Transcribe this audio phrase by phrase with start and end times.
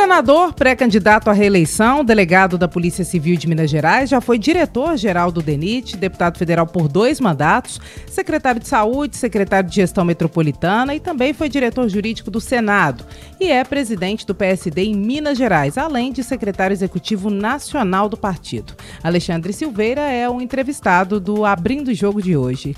[0.00, 5.42] Senador, pré-candidato à reeleição, delegado da Polícia Civil de Minas Gerais, já foi diretor-geral do
[5.42, 11.34] DENIT, deputado federal por dois mandatos, secretário de Saúde, secretário de Gestão Metropolitana e também
[11.34, 13.04] foi diretor jurídico do Senado.
[13.38, 18.72] E é presidente do PSD em Minas Gerais, além de secretário executivo nacional do partido.
[19.02, 22.74] Alexandre Silveira é o entrevistado do Abrindo o Jogo de hoje.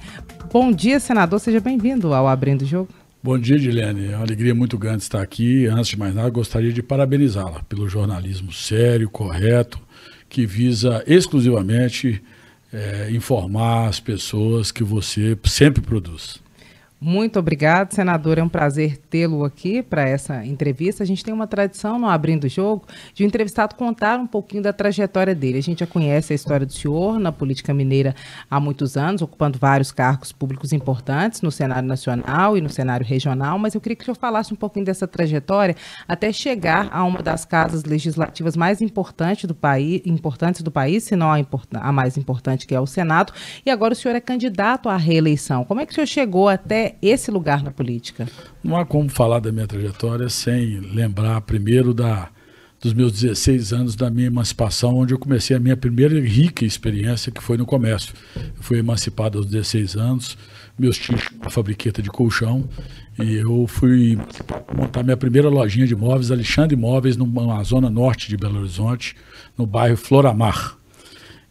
[0.52, 3.01] Bom dia, senador, seja bem-vindo ao Abrindo o Jogo.
[3.24, 4.08] Bom dia, Dilene.
[4.08, 5.66] É uma alegria muito grande estar aqui.
[5.66, 9.78] Antes de mais nada, gostaria de parabenizá-la pelo jornalismo sério, correto,
[10.28, 12.20] que visa exclusivamente
[12.72, 16.41] é, informar as pessoas que você sempre produz.
[17.04, 18.38] Muito obrigado, senador.
[18.38, 21.02] É um prazer tê-lo aqui para essa entrevista.
[21.02, 24.26] A gente tem uma tradição no Abrindo o Jogo de o um entrevistado contar um
[24.28, 25.58] pouquinho da trajetória dele.
[25.58, 28.14] A gente já conhece a história do senhor na política mineira
[28.48, 33.58] há muitos anos, ocupando vários cargos públicos importantes no cenário nacional e no cenário regional,
[33.58, 35.74] mas eu queria que o senhor falasse um pouquinho dessa trajetória
[36.06, 41.16] até chegar a uma das casas legislativas mais importantes do país, importantes do país, se
[41.16, 41.44] não a,
[41.80, 43.32] a mais importante, que é o Senado.
[43.66, 45.64] E agora o senhor é candidato à reeleição.
[45.64, 48.28] Como é que o senhor chegou até esse lugar na política?
[48.62, 52.28] Não há como falar da minha trajetória sem lembrar primeiro da,
[52.80, 57.30] dos meus 16 anos da minha emancipação, onde eu comecei a minha primeira rica experiência,
[57.30, 58.12] que foi no comércio.
[58.36, 60.36] Eu fui emancipado aos 16 anos,
[60.76, 62.68] meus tios uma fabriqueta de colchão,
[63.18, 64.18] e eu fui
[64.76, 69.14] montar minha primeira lojinha de móveis, Alexandre Móveis, numa zona norte de Belo Horizonte,
[69.56, 70.76] no bairro Floramar.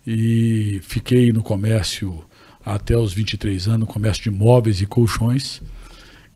[0.05, 2.25] E fiquei no comércio
[2.65, 5.61] até os 23 anos, comércio de móveis e colchões.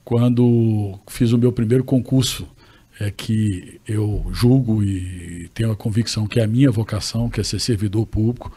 [0.04, 2.48] Quando fiz o meu primeiro concurso,
[3.00, 7.44] é que eu julgo e tenho a convicção que é a minha vocação, que é
[7.44, 8.56] ser servidor público,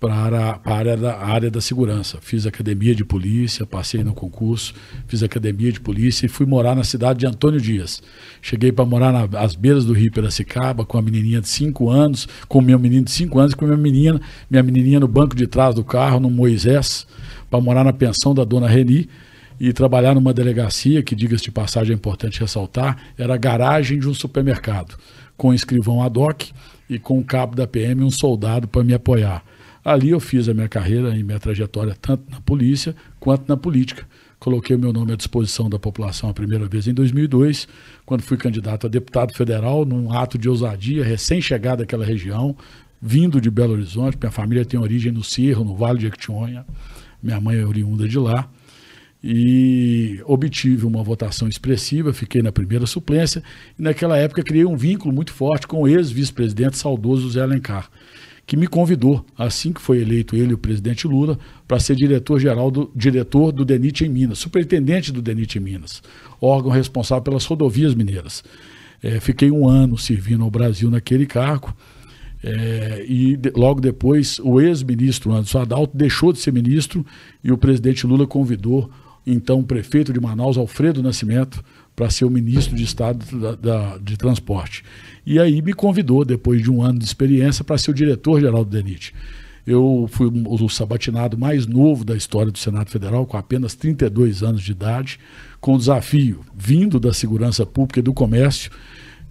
[0.00, 2.18] para a área da, área da segurança.
[2.22, 4.72] Fiz academia de polícia, passei no concurso,
[5.06, 8.02] fiz academia de polícia e fui morar na cidade de Antônio Dias.
[8.40, 12.62] Cheguei para morar nas beiras do Rio Piracicaba com a menininha de 5 anos, com
[12.62, 15.74] meu menino de 5 anos e com minha menina, minha menininha no banco de trás
[15.74, 17.06] do carro, no Moisés,
[17.50, 19.06] para morar na pensão da dona Reni
[19.60, 24.08] e trabalhar numa delegacia, que diga-se de passagem é importante ressaltar, era a garagem de
[24.08, 24.96] um supermercado,
[25.36, 26.44] com um escrivão ad hoc
[26.88, 29.44] e com o cabo da PM um soldado para me apoiar.
[29.84, 34.06] Ali eu fiz a minha carreira e minha trajetória tanto na polícia quanto na política.
[34.38, 37.68] Coloquei o meu nome à disposição da população a primeira vez em 2002,
[38.06, 42.56] quando fui candidato a deputado federal, num ato de ousadia, recém-chegado àquela região,
[43.00, 44.16] vindo de Belo Horizonte.
[44.18, 46.64] Minha família tem origem no Cerro, no Vale de Actionha.
[47.22, 48.48] Minha mãe é oriunda de lá.
[49.22, 53.42] E obtive uma votação expressiva, fiquei na primeira suplência.
[53.78, 57.90] E naquela época criei um vínculo muito forte com o ex-vice-presidente saudoso Zé Alencar
[58.50, 61.38] que me convidou, assim que foi eleito ele, o presidente Lula,
[61.68, 66.02] para ser diretor-geral do diretor do DENIT em Minas, superintendente do DENIT em Minas,
[66.40, 68.42] órgão responsável pelas rodovias mineiras.
[69.00, 71.72] É, fiquei um ano servindo ao Brasil naquele cargo.
[72.42, 77.06] É, e de, logo depois o ex-ministro Anderson Adalto deixou de ser ministro
[77.44, 78.90] e o presidente Lula convidou
[79.24, 81.62] então o prefeito de Manaus, Alfredo Nascimento,
[81.94, 84.82] para ser o ministro de Estado da, da, de Transporte.
[85.30, 88.70] E aí me convidou, depois de um ano de experiência, para ser o diretor-geral do
[88.76, 89.14] DENIT.
[89.64, 94.60] Eu fui o sabatinado mais novo da história do Senado Federal, com apenas 32 anos
[94.60, 95.20] de idade,
[95.60, 98.72] com o desafio, vindo da segurança pública e do comércio,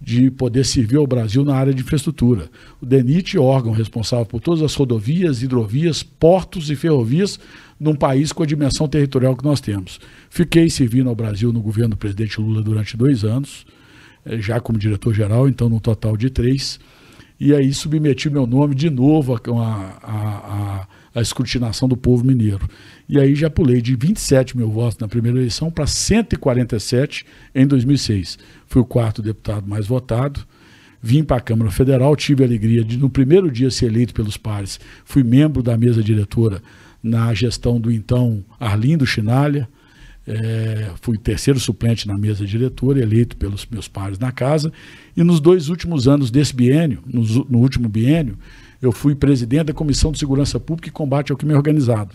[0.00, 2.48] de poder servir ao Brasil na área de infraestrutura.
[2.80, 7.38] O DENIT órgão responsável por todas as rodovias, hidrovias, portos e ferrovias
[7.78, 10.00] num país com a dimensão territorial que nós temos.
[10.30, 13.66] Fiquei servindo ao Brasil no governo do presidente Lula durante dois anos,
[14.26, 16.78] já como diretor-geral, então no total de três.
[17.38, 19.40] E aí submeti meu nome de novo a,
[20.02, 22.68] a, a, a escrutinação do povo mineiro.
[23.08, 28.38] E aí já pulei de 27 mil votos na primeira eleição para 147 em 2006.
[28.66, 30.40] Fui o quarto deputado mais votado.
[31.02, 34.36] Vim para a Câmara Federal, tive a alegria de, no primeiro dia, ser eleito pelos
[34.36, 34.78] pares.
[35.02, 36.62] Fui membro da mesa diretora
[37.02, 39.66] na gestão do então Arlindo Chinalha.
[40.30, 44.72] É, fui terceiro suplente na mesa diretora, eleito pelos meus pares na casa.
[45.16, 48.38] E nos dois últimos anos desse biênio, no, último biênio,
[48.80, 52.14] eu fui presidente da Comissão de Segurança Pública e Combate ao Crime Organizado.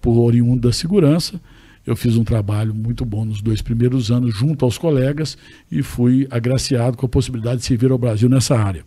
[0.00, 1.40] Por oriundo da segurança,
[1.84, 5.36] eu fiz um trabalho muito bom nos dois primeiros anos junto aos colegas
[5.70, 8.84] e fui agraciado com a possibilidade de servir ao Brasil nessa área.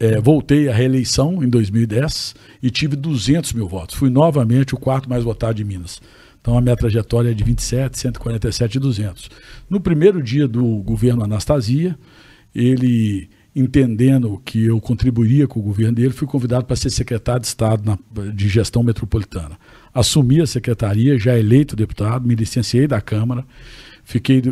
[0.00, 3.94] É, voltei à reeleição em 2010 e tive 200 mil votos.
[3.94, 6.02] Fui novamente o quarto mais votado de Minas.
[6.42, 9.30] Então a minha trajetória é de 27, 147 e 200.
[9.70, 11.96] No primeiro dia do governo Anastasia,
[12.52, 17.46] ele entendendo que eu contribuiria com o governo dele, fui convidado para ser secretário de
[17.46, 17.98] Estado na,
[18.30, 19.58] de Gestão Metropolitana.
[19.94, 23.44] Assumi a secretaria, já eleito deputado, me licenciei da Câmara,
[24.02, 24.42] fiquei,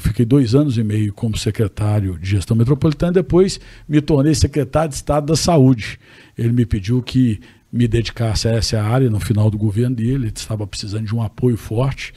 [0.00, 3.58] fiquei dois anos e meio como secretário de Gestão Metropolitana, depois
[3.88, 5.98] me tornei secretário de Estado da Saúde.
[6.36, 7.40] Ele me pediu que
[7.72, 11.22] me dedicasse a essa área no final do governo dele, ele estava precisando de um
[11.22, 12.12] apoio forte.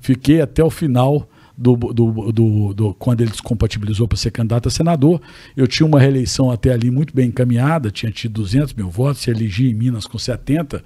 [0.00, 4.70] Fiquei até o final do, do, do, do, quando ele descompatibilizou para ser candidato a
[4.70, 5.20] senador.
[5.54, 9.30] Eu tinha uma reeleição até ali muito bem encaminhada, tinha tido 200 mil votos, se
[9.30, 10.82] elegi em Minas com 70,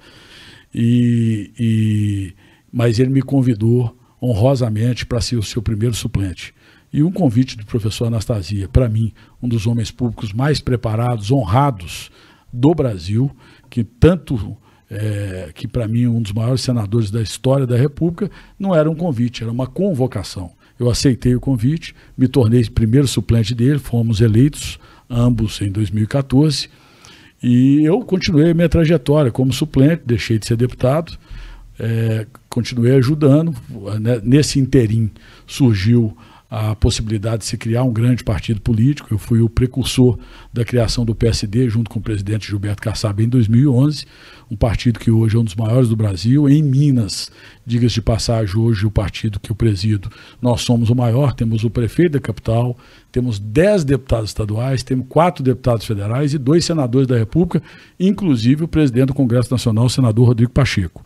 [0.73, 2.33] e, e,
[2.71, 6.53] mas ele me convidou honrosamente para ser o seu primeiro suplente.
[6.91, 12.09] E um convite do professor Anastasia, para mim, um dos homens públicos mais preparados, honrados
[12.51, 13.31] do Brasil,
[13.75, 14.55] que tanto
[14.89, 18.95] é, que para mim um dos maiores senadores da história da República, não era um
[18.95, 20.53] convite, era uma convocação.
[20.79, 24.79] Eu aceitei o convite, me tornei primeiro suplente dele, fomos eleitos
[25.09, 26.69] ambos em 2014,
[27.43, 31.17] e eu continuei a minha trajetória como suplente, deixei de ser deputado,
[31.77, 33.53] é, continuei ajudando.
[33.99, 35.11] Né, nesse interim
[35.45, 36.15] surgiu
[36.57, 39.13] a possibilidade de se criar um grande partido político.
[39.13, 40.17] Eu fui o precursor
[40.53, 44.05] da criação do PSD, junto com o presidente Gilberto Kassab, em 2011,
[44.49, 46.47] um partido que hoje é um dos maiores do Brasil.
[46.47, 47.29] Em Minas,
[47.65, 50.09] diga-se de passagem, hoje o partido que eu presido,
[50.41, 52.77] nós somos o maior, temos o prefeito da capital,
[53.11, 57.61] temos 10 deputados estaduais, temos quatro deputados federais e dois senadores da República,
[57.99, 61.03] inclusive o presidente do Congresso Nacional, o senador Rodrigo Pacheco.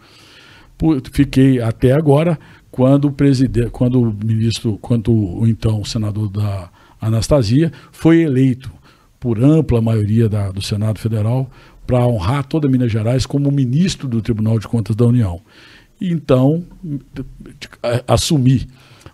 [1.11, 2.39] Fiquei até agora
[2.79, 6.69] quando o presidente, quando o ministro, quando o então senador da
[7.01, 8.71] Anastasia foi eleito
[9.19, 11.51] por ampla maioria da, do Senado Federal
[11.85, 15.41] para honrar toda Minas Gerais como ministro do Tribunal de Contas da União.
[15.99, 16.63] Então
[18.07, 18.65] assumi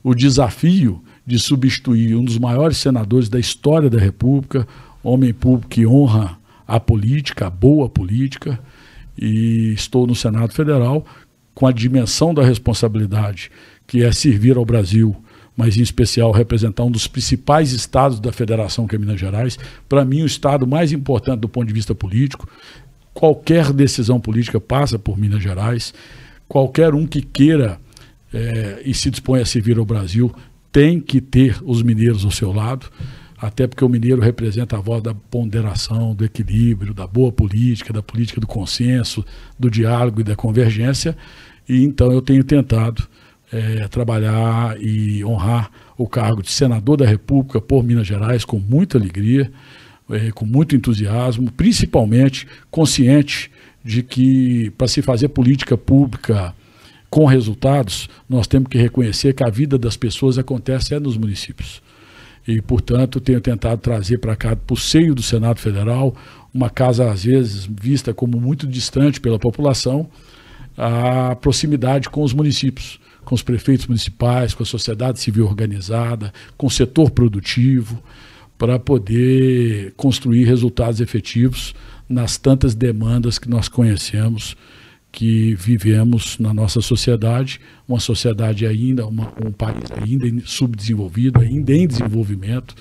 [0.03, 4.67] o desafio de substituir um dos maiores senadores da história da República,
[5.01, 8.59] homem público que honra a política, a boa política,
[9.17, 11.03] e estou no Senado Federal
[11.55, 13.49] com a dimensão da responsabilidade,
[13.87, 15.15] que é servir ao Brasil,
[15.55, 19.57] mas em especial representar um dos principais estados da federação, que é Minas Gerais.
[19.87, 22.47] Para mim, o estado mais importante do ponto de vista político.
[23.13, 25.93] Qualquer decisão política passa por Minas Gerais.
[26.45, 27.79] Qualquer um que queira
[28.33, 30.35] é, e se dispõe a servir ao Brasil
[30.73, 32.91] tem que ter os mineiros ao seu lado
[33.37, 38.01] até porque o mineiro representa a voz da ponderação, do equilíbrio, da boa política, da
[38.01, 39.25] política do consenso,
[39.59, 41.17] do diálogo e da convergência.
[41.67, 43.05] E então eu tenho tentado
[43.51, 48.97] é, trabalhar e honrar o cargo de senador da República por Minas Gerais com muita
[48.97, 49.51] alegria,
[50.09, 53.51] é, com muito entusiasmo, principalmente consciente
[53.83, 56.55] de que para se fazer política pública
[57.09, 61.84] com resultados, nós temos que reconhecer que a vida das pessoas acontece é nos municípios
[62.47, 66.15] e, portanto, tenho tentado trazer para cá, para o seio do Senado Federal,
[66.53, 70.09] uma casa, às vezes, vista como muito distante pela população,
[70.77, 76.67] a proximidade com os municípios, com os prefeitos municipais, com a sociedade civil organizada, com
[76.67, 78.01] o setor produtivo,
[78.57, 81.73] para poder construir resultados efetivos
[82.07, 84.55] nas tantas demandas que nós conhecemos
[85.15, 91.87] que vivemos na nossa sociedade, uma sociedade ainda, uma, um país ainda subdesenvolvido, ainda em
[91.87, 92.75] desenvolvimento,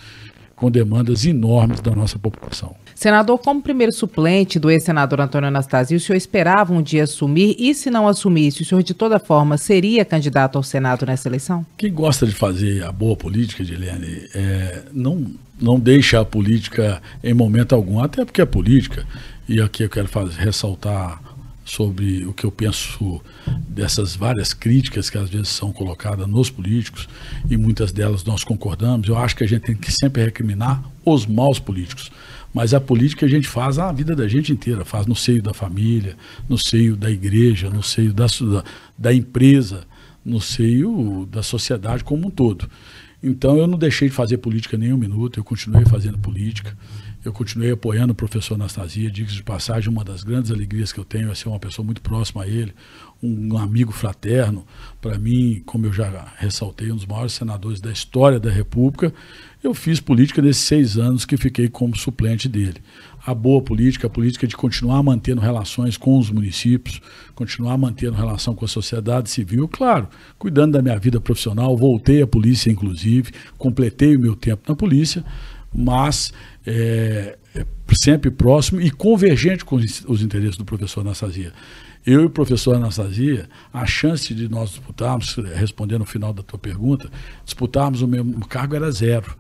[0.57, 2.75] com demandas enormes da nossa população.
[2.93, 7.73] Senador, como primeiro suplente do ex-senador Antônio Anastasio, o senhor esperava um dia assumir e,
[7.73, 11.65] se não assumisse, o senhor de toda forma seria candidato ao Senado nessa eleição?
[11.77, 15.25] Quem gosta de fazer a boa política, Edilene, é, não,
[15.61, 19.07] não deixa a política em momento algum, até porque a política,
[19.49, 21.24] e aqui eu quero fazer, ressaltar
[21.65, 23.23] sobre o que eu penso
[23.67, 27.09] dessas várias críticas que às vezes são colocadas nos políticos
[27.49, 29.09] e muitas delas nós concordamos.
[29.09, 32.13] Eu acho que a gente tem que sempre recriminar os maus políticos,
[32.53, 35.55] mas a política a gente faz a vida da gente inteira, faz no seio da
[35.55, 36.17] família,
[36.49, 38.27] no seio da igreja, no seio da,
[38.97, 39.85] da empresa,
[40.25, 42.69] no seio da sociedade como um todo.
[43.23, 46.77] Então eu não deixei de fazer política nem um minuto, eu continuei fazendo política.
[47.25, 51.05] Eu continuei apoiando o professor Anastasia, digo de passagem, uma das grandes alegrias que eu
[51.07, 52.75] tenho é ser uma pessoa muito próxima a ele,
[53.23, 54.67] um amigo fraterno.
[55.01, 59.11] Para mim, como eu já ressaltei, um dos maiores senadores da história da República.
[59.63, 62.83] Eu fiz política nesses seis anos que fiquei como suplente dele.
[63.27, 67.01] A boa política, a política de continuar mantendo relações com os municípios,
[67.35, 72.27] continuar mantendo relação com a sociedade civil, claro, cuidando da minha vida profissional, voltei à
[72.27, 75.25] polícia, inclusive, completei o meu tempo na polícia,
[75.75, 76.33] mas
[76.67, 81.53] é, é sempre próximo e convergente com os, interesses do professor Anastasia.
[82.07, 86.59] Eu e o professor Anastasia, a chance de nós disputarmos, respondendo no final da tua
[86.59, 87.11] pergunta,
[87.45, 89.37] disputarmos o mesmo cargo era zero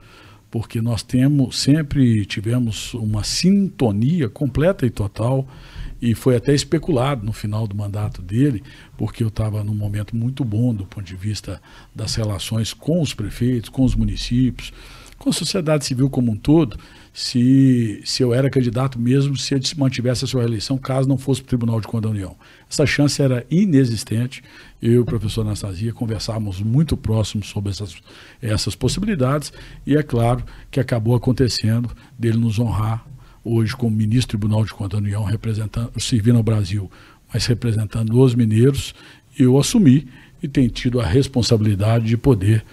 [0.54, 5.48] porque nós temos sempre tivemos uma sintonia completa e total
[6.00, 8.62] e foi até especulado no final do mandato dele,
[8.96, 11.60] porque eu estava num momento muito bom do ponto de vista
[11.92, 14.72] das relações com os prefeitos, com os municípios,
[15.18, 16.78] com a sociedade civil como um todo,
[17.16, 21.40] se, se eu era candidato mesmo, se ele mantivesse a sua reeleição, caso não fosse
[21.40, 22.36] para o Tribunal de Conta da União.
[22.68, 24.42] Essa chance era inexistente.
[24.82, 27.94] Eu e o professor Anastasia conversávamos muito próximos sobre essas,
[28.42, 29.52] essas possibilidades
[29.86, 30.42] e é claro
[30.72, 33.06] que acabou acontecendo dele nos honrar
[33.44, 36.90] hoje como ministro do Tribunal de Conta da União, representando, servindo ao Brasil,
[37.32, 38.92] mas representando os mineiros,
[39.38, 40.08] eu assumi
[40.42, 42.64] e tenho tido a responsabilidade de poder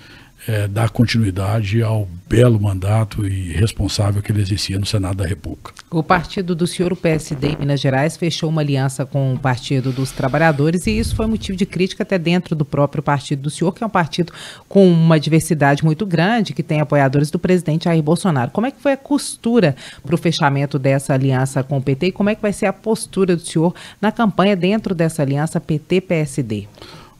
[0.47, 5.73] é, dar continuidade ao belo mandato e responsável que ele exercia no Senado da República.
[5.89, 9.91] O partido do senhor, o PSD em Minas Gerais, fechou uma aliança com o Partido
[9.91, 13.73] dos Trabalhadores e isso foi motivo de crítica até dentro do próprio partido do senhor,
[13.73, 14.31] que é um partido
[14.69, 18.51] com uma diversidade muito grande, que tem apoiadores do presidente Jair Bolsonaro.
[18.51, 22.11] Como é que foi a costura para o fechamento dessa aliança com o PT e
[22.11, 26.67] como é que vai ser a postura do senhor na campanha dentro dessa aliança PT-PSD?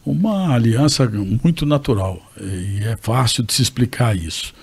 [0.06, 1.10] Uma aliança
[1.44, 4.54] muito natural e é fácil de se explicar isso.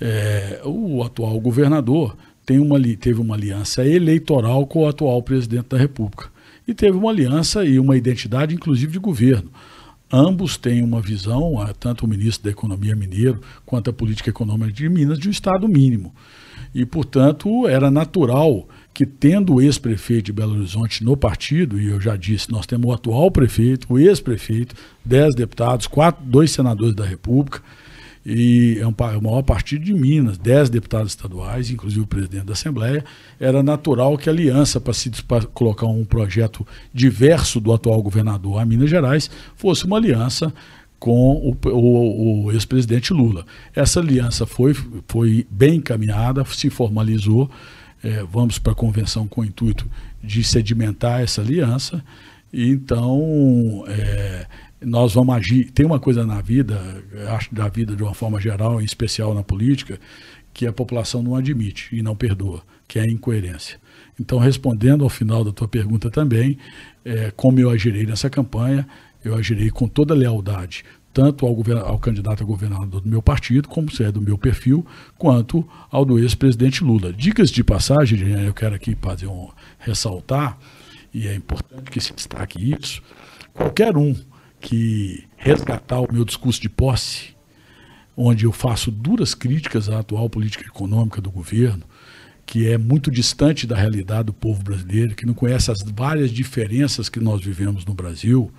[0.00, 5.78] É, o atual governador tem uma, teve uma aliança eleitoral com o atual presidente da
[5.78, 6.28] República
[6.66, 9.50] e teve uma aliança e uma identidade, inclusive, de governo.
[10.12, 14.88] Ambos têm uma visão, tanto o ministro da Economia mineiro quanto a política econômica de
[14.88, 16.12] Minas, de um Estado mínimo.
[16.74, 22.00] E, portanto, era natural que tendo o ex-prefeito de Belo Horizonte no partido, e eu
[22.00, 27.04] já disse, nós temos o atual prefeito, o ex-prefeito, dez deputados, quatro, dois senadores da
[27.04, 27.62] República,
[28.24, 32.44] e é um, é o maior partido de Minas, dez deputados estaduais, inclusive o presidente
[32.44, 33.04] da Assembleia,
[33.40, 38.60] era natural que a aliança para se pra colocar um projeto diverso do atual governador
[38.60, 40.54] a Minas Gerais fosse uma aliança
[41.00, 41.32] com
[41.64, 43.44] o, o, o ex-presidente Lula.
[43.74, 44.72] Essa aliança foi,
[45.08, 47.50] foi bem encaminhada, se formalizou,
[48.02, 49.88] é, vamos para a convenção com o intuito
[50.22, 52.04] de sedimentar essa aliança.
[52.52, 54.46] E então, é,
[54.80, 55.70] nós vamos agir.
[55.70, 56.78] Tem uma coisa na vida,
[57.30, 59.98] acho da vida de uma forma geral, em especial na política,
[60.52, 63.80] que a população não admite e não perdoa, que é a incoerência.
[64.20, 66.58] Então, respondendo ao final da tua pergunta também,
[67.04, 68.86] é, como eu agirei nessa campanha,
[69.24, 73.90] eu agirei com toda lealdade, tanto ao, ao, candidato a governador do meu partido, como
[73.90, 74.86] se é do meu perfil,
[75.18, 77.12] quanto ao do ex-presidente Lula.
[77.12, 80.58] Dicas de passagem, eu quero aqui fazer um, ressaltar,
[81.12, 83.02] e é importante que se destaque isso,
[83.52, 84.14] qualquer um
[84.60, 87.34] que resgatar o meu discurso de posse,
[88.16, 91.82] onde eu faço duras críticas à atual política econômica do governo,
[92.46, 97.08] que é muito distante da realidade do povo brasileiro, que não conhece as várias diferenças
[97.08, 98.52] que nós vivemos no Brasil,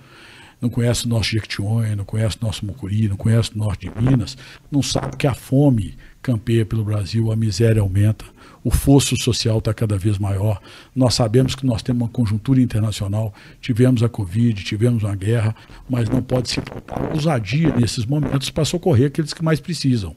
[0.60, 4.02] não conhece o nosso Jequitinhonha, não conhece o nosso Mucuri, não conhece o norte de
[4.02, 4.36] Minas,
[4.70, 8.24] não sabe que a fome campeia pelo Brasil, a miséria aumenta,
[8.64, 10.58] o fosso social está cada vez maior.
[10.96, 15.54] Nós sabemos que nós temos uma conjuntura internacional, tivemos a Covid, tivemos uma guerra,
[15.88, 20.16] mas não pode se faltar ousadia nesses momentos para socorrer aqueles que mais precisam.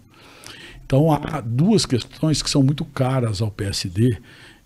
[0.86, 4.17] Então há duas questões que são muito caras ao PSD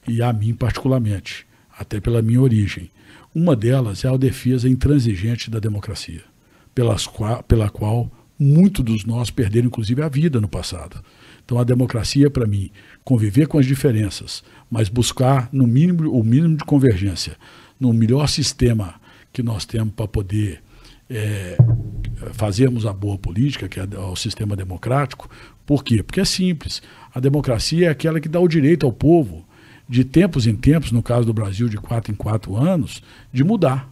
[0.07, 2.91] e a mim particularmente, até pela minha origem.
[3.33, 6.21] Uma delas é a defesa intransigente da democracia,
[6.75, 11.01] pelas qua, pela qual muitos dos nós perderam, inclusive, a vida no passado.
[11.45, 12.69] Então, a democracia, para mim,
[13.05, 17.38] conviver com as diferenças, mas buscar no mínimo o mínimo de convergência,
[17.79, 18.95] no melhor sistema
[19.31, 20.61] que nós temos para poder
[21.09, 21.57] é,
[22.33, 25.29] fazermos a boa política, que é o sistema democrático.
[25.65, 26.03] Por quê?
[26.03, 26.81] Porque é simples.
[27.13, 29.45] A democracia é aquela que dá o direito ao povo
[29.91, 33.89] de tempos em tempos, no caso do Brasil, de quatro em quatro anos, de mudar,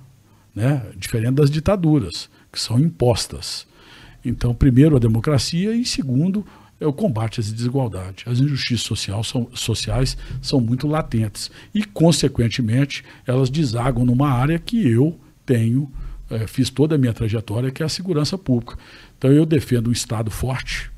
[0.55, 0.81] né?
[0.95, 3.67] diferente das ditaduras, que são impostas.
[4.23, 6.45] Então, primeiro, a democracia e, segundo,
[6.79, 8.25] é o combate às desigualdades.
[8.25, 14.87] As injustiças social são, sociais são muito latentes e, consequentemente, elas desagam numa área que
[14.87, 15.91] eu tenho,
[16.29, 18.77] é, fiz toda a minha trajetória, que é a segurança pública.
[19.17, 20.89] Então, eu defendo um Estado forte,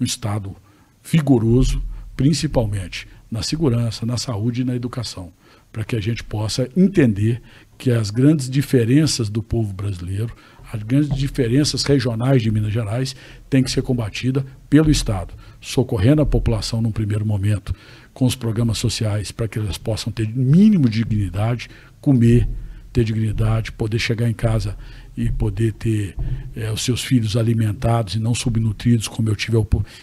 [0.00, 0.56] um Estado
[1.04, 1.82] vigoroso,
[2.16, 5.32] principalmente na segurança, na saúde e na educação,
[5.72, 7.42] para que a gente possa entender
[7.76, 10.34] que as grandes diferenças do povo brasileiro,
[10.72, 13.14] as grandes diferenças regionais de Minas Gerais,
[13.48, 17.74] têm que ser combatida pelo Estado, socorrendo a população num primeiro momento
[18.14, 21.68] com os programas sociais para que elas possam ter mínimo de dignidade,
[22.00, 22.48] comer,
[22.96, 24.74] ter dignidade, poder chegar em casa
[25.14, 26.16] e poder ter
[26.56, 29.58] é, os seus filhos alimentados e não subnutridos, como eu tive,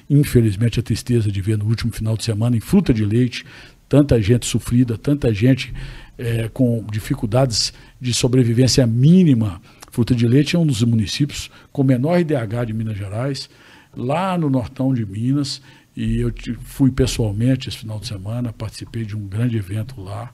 [0.07, 3.45] infelizmente, a tristeza de ver no último final de semana, em fruta de leite,
[3.89, 5.73] tanta gente sofrida, tanta gente
[6.19, 9.59] é, com dificuldades de sobrevivência mínima.
[9.91, 13.50] Fruta de Leite é um dos municípios com menor IDH de Minas Gerais,
[13.95, 15.62] lá no nortão de Minas,
[15.95, 16.33] E eu
[16.63, 20.31] fui pessoalmente esse final de semana, participei de um grande evento lá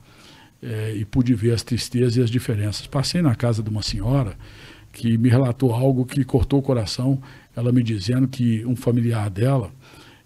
[0.62, 2.86] é, e pude ver as tristezas e as diferenças.
[2.86, 4.36] Passei na casa de uma senhora
[4.92, 7.20] que me relatou algo que cortou o coração,
[7.56, 9.70] ela me dizendo que um familiar dela,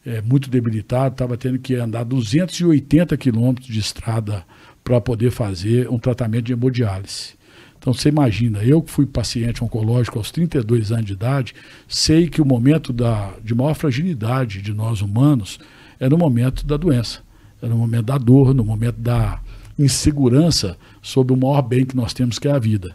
[0.04, 4.44] é, muito debilitado, estava tendo que andar 280 quilômetros de estrada
[4.82, 7.34] para poder fazer um tratamento de hemodiálise.
[7.78, 11.54] Então você imagina, eu que fui paciente oncológico aos 32 anos de idade,
[11.86, 15.58] sei que o momento da, de maior fragilidade de nós humanos
[16.00, 17.20] é no momento da doença,
[17.62, 19.38] é no momento da dor, no momento da
[19.78, 22.94] insegurança sobre o maior bem que nós temos, que é a vida.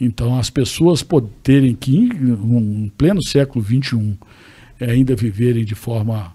[0.00, 1.04] Então as pessoas
[1.42, 4.18] terem que, em pleno século XXI,
[4.80, 6.34] ainda viverem de forma,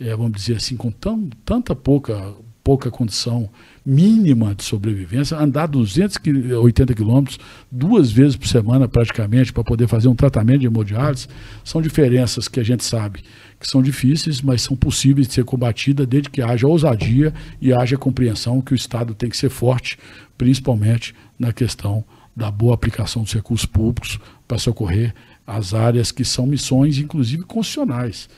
[0.00, 2.34] é, vamos dizer assim, com tão, tanta pouca,
[2.64, 3.50] pouca condição
[3.84, 7.38] mínima de sobrevivência, andar 280 quilômetros
[7.70, 11.28] duas vezes por semana praticamente para poder fazer um tratamento de hemodiálise,
[11.64, 13.22] são diferenças que a gente sabe
[13.62, 17.96] que são difíceis, mas são possíveis de ser combatidas desde que haja ousadia e haja
[17.96, 19.96] compreensão que o Estado tem que ser forte,
[20.36, 22.04] principalmente na questão
[22.34, 25.14] da boa aplicação dos recursos públicos para socorrer
[25.46, 28.28] as áreas que são missões, inclusive constitucionais,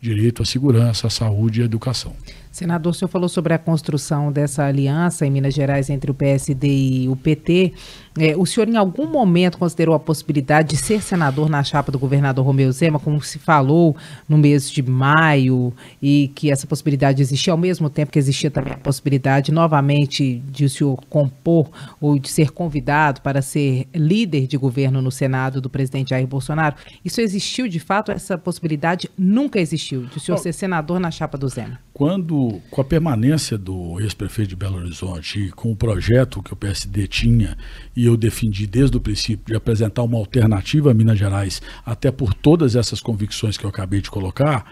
[0.00, 2.14] direito à segurança, à saúde e à educação.
[2.50, 6.68] Senador, o senhor falou sobre a construção dessa aliança em Minas Gerais entre o PSD
[6.68, 7.74] e o PT.
[8.18, 11.98] É, o senhor, em algum momento, considerou a possibilidade de ser senador na chapa do
[11.98, 13.96] governador Romeu Zema, como se falou
[14.28, 18.72] no mês de maio, e que essa possibilidade existia, ao mesmo tempo que existia também
[18.72, 24.56] a possibilidade, novamente, de o senhor compor ou de ser convidado para ser líder de
[24.56, 26.74] governo no Senado do presidente Jair Bolsonaro?
[27.04, 28.10] Isso existiu de fato?
[28.10, 31.78] Essa possibilidade nunca existiu, de o senhor Bom, ser senador na chapa do Zema?
[31.92, 36.56] Quando, com a permanência do ex-prefeito de Belo Horizonte e com o projeto que o
[36.56, 37.56] PSD tinha,
[38.00, 42.32] e eu defendi desde o princípio de apresentar uma alternativa a Minas Gerais, até por
[42.32, 44.64] todas essas convicções que eu acabei de colocar,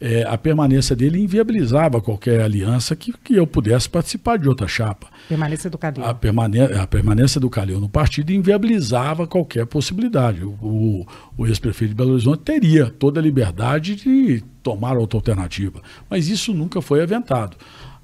[0.00, 5.08] é, a permanência dele inviabilizava qualquer aliança que, que eu pudesse participar de outra chapa.
[5.28, 6.02] Permanência do Calil.
[6.02, 10.42] A, permane a permanência do Calil no partido inviabilizava qualquer possibilidade.
[10.42, 11.06] O, o,
[11.36, 16.54] o ex-prefeito de Belo Horizonte teria toda a liberdade de tomar outra alternativa, mas isso
[16.54, 17.58] nunca foi aventado.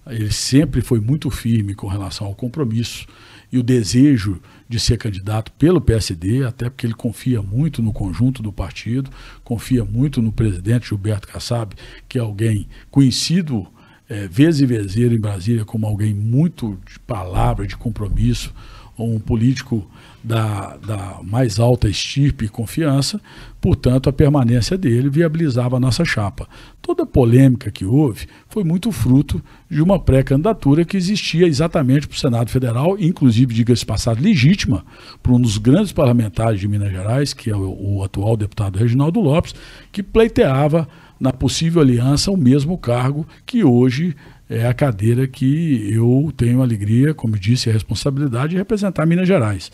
[0.07, 3.07] Ele sempre foi muito firme com relação ao compromisso
[3.53, 8.43] e o desejo de ser candidato pelo PSD, até porque ele confia muito no conjunto
[8.43, 9.11] do partido,
[9.43, 11.75] confia muito no presidente Gilberto Kassab,
[12.09, 13.67] que é alguém conhecido
[14.09, 18.55] é, vez e vezeiro em Brasília como alguém muito de palavra, de compromisso,
[18.99, 19.89] um político
[20.23, 23.21] da, da mais alta estirpe e confiança,
[23.61, 26.49] portanto, a permanência dele viabilizava a nossa chapa.
[26.83, 32.17] Toda a polêmica que houve foi muito fruto de uma pré-candidatura que existia exatamente para
[32.17, 34.85] o Senado Federal, inclusive, diga-se passado, legítima,
[35.23, 39.21] para um dos grandes parlamentares de Minas Gerais, que é o, o atual deputado Reginaldo
[39.21, 39.55] Lopes,
[39.91, 44.17] que pleiteava na possível aliança o mesmo cargo que hoje
[44.51, 49.71] é a cadeira que eu tenho alegria, como disse, a responsabilidade de representar Minas Gerais.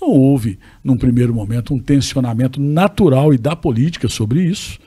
[0.00, 4.78] Então houve, num primeiro momento, um tensionamento natural e da política sobre isso,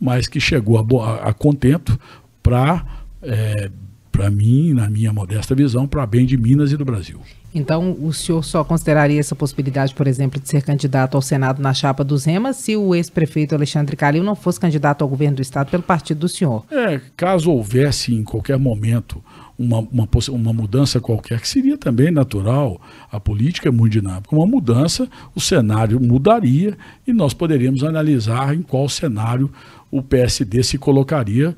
[0.00, 2.00] mas que chegou a, a, contento
[2.42, 2.82] para,
[3.20, 3.70] é,
[4.10, 7.20] para mim, na minha modesta visão, para bem de Minas e do Brasil.
[7.54, 11.74] Então, o senhor só consideraria essa possibilidade, por exemplo, de ser candidato ao Senado na
[11.74, 15.70] chapa do Zema, se o ex-prefeito Alexandre Calil não fosse candidato ao governo do Estado
[15.70, 16.64] pelo partido do senhor?
[16.70, 19.22] É, caso houvesse em qualquer momento
[19.58, 24.46] uma, uma, uma mudança qualquer, que seria também natural, a política é muito dinâmica, uma
[24.46, 29.50] mudança, o cenário mudaria e nós poderíamos analisar em qual cenário
[29.90, 31.54] o PSD se colocaria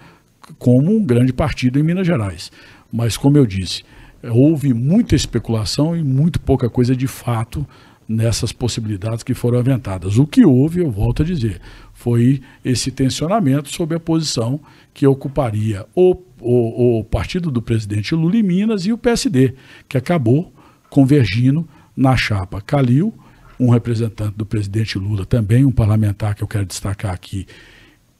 [0.58, 2.50] como um grande partido em Minas Gerais.
[2.92, 3.82] Mas, como eu disse,
[4.22, 7.66] houve muita especulação e muito pouca coisa de fato
[8.08, 10.18] nessas possibilidades que foram aventadas.
[10.18, 11.60] O que houve, eu volto a dizer,
[12.04, 14.60] foi esse tensionamento sobre a posição
[14.92, 19.54] que ocuparia o, o, o partido do presidente Lula em Minas e o PSD,
[19.88, 20.52] que acabou
[20.90, 23.14] convergindo na chapa Calil,
[23.58, 27.46] um representante do presidente Lula, também um parlamentar que eu quero destacar aqui,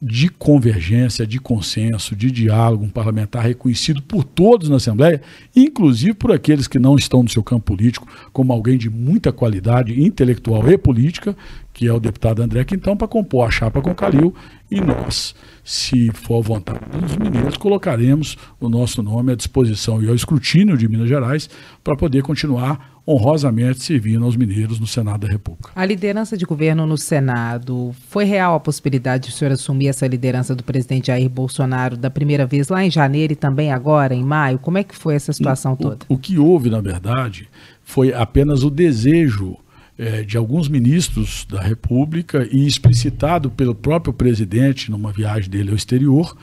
[0.07, 5.23] de convergência, de consenso, de diálogo, um parlamentar reconhecido por todos na Assembleia,
[5.57, 9.99] inclusive por aqueles que não estão no seu campo político, como alguém de muita qualidade
[9.99, 11.35] intelectual e política,
[11.73, 14.35] que é o deputado André Quintão, para compor a chapa com Calil,
[14.71, 20.15] e nós, se for vontade dos mineiros, colocaremos o nosso nome à disposição e ao
[20.15, 21.49] escrutínio de Minas Gerais
[21.83, 25.71] para poder continuar honrosamente servindo aos mineiros no Senado da República.
[25.75, 30.07] A liderança de governo no Senado, foi real a possibilidade de o senhor assumir essa
[30.07, 34.25] liderança do presidente Jair Bolsonaro da primeira vez lá em janeiro e também agora, em
[34.25, 34.59] maio?
[34.59, 35.99] Como é que foi essa situação o, toda?
[36.09, 37.49] O, o que houve, na verdade,
[37.83, 39.57] foi apenas o desejo
[39.99, 45.77] é, de alguns ministros da República e explicitado pelo próprio presidente numa viagem dele ao
[45.77, 46.37] exterior,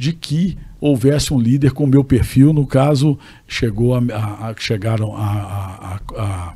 [0.00, 5.14] de que houvesse um líder com meu perfil, no caso, chegou a, a, a chegaram
[5.14, 6.54] a, a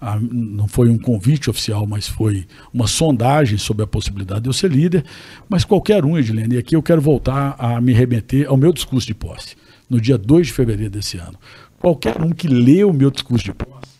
[0.00, 4.52] a, não foi um convite oficial, mas foi uma sondagem sobre a possibilidade de eu
[4.52, 5.04] ser líder.
[5.48, 9.08] Mas qualquer um, Edilene, e aqui eu quero voltar a me remeter ao meu discurso
[9.08, 9.56] de posse,
[9.90, 11.36] no dia 2 de fevereiro desse ano.
[11.80, 13.90] Qualquer um que lê o meu discurso de posse,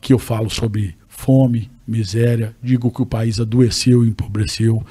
[0.00, 4.84] que eu falo sobre fome, miséria, digo que o país adoeceu empobreceu,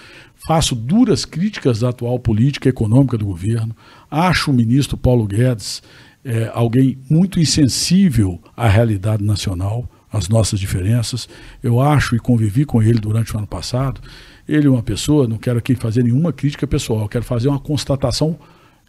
[0.47, 3.75] faço duras críticas da atual política econômica do governo,
[4.09, 5.81] acho o ministro Paulo Guedes
[6.23, 11.27] é, alguém muito insensível à realidade nacional as nossas diferenças.
[11.61, 14.01] Eu acho e convivi com ele durante o ano passado.
[14.47, 18.39] Ele é uma pessoa, não quero aqui fazer nenhuma crítica pessoal, quero fazer uma constatação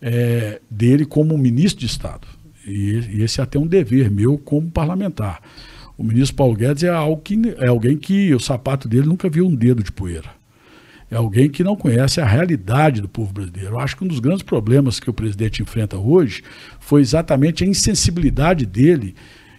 [0.01, 2.27] é, dele como ministro de Estado.
[2.67, 5.41] E, e, esse é até um dever meu como parlamentar.
[5.99, 9.47] O ministro Paulo Guedes é, algo que, é alguém que o sapato dele nunca viu
[9.47, 10.36] um dedo de poeira.
[11.11, 13.75] É alguém que não conhece a realidade do povo brasileiro.
[13.75, 16.43] Eu acho que um dos grandes problemas que o presidente enfrenta hoje
[16.81, 19.15] foi exatamente a insensibilidade dele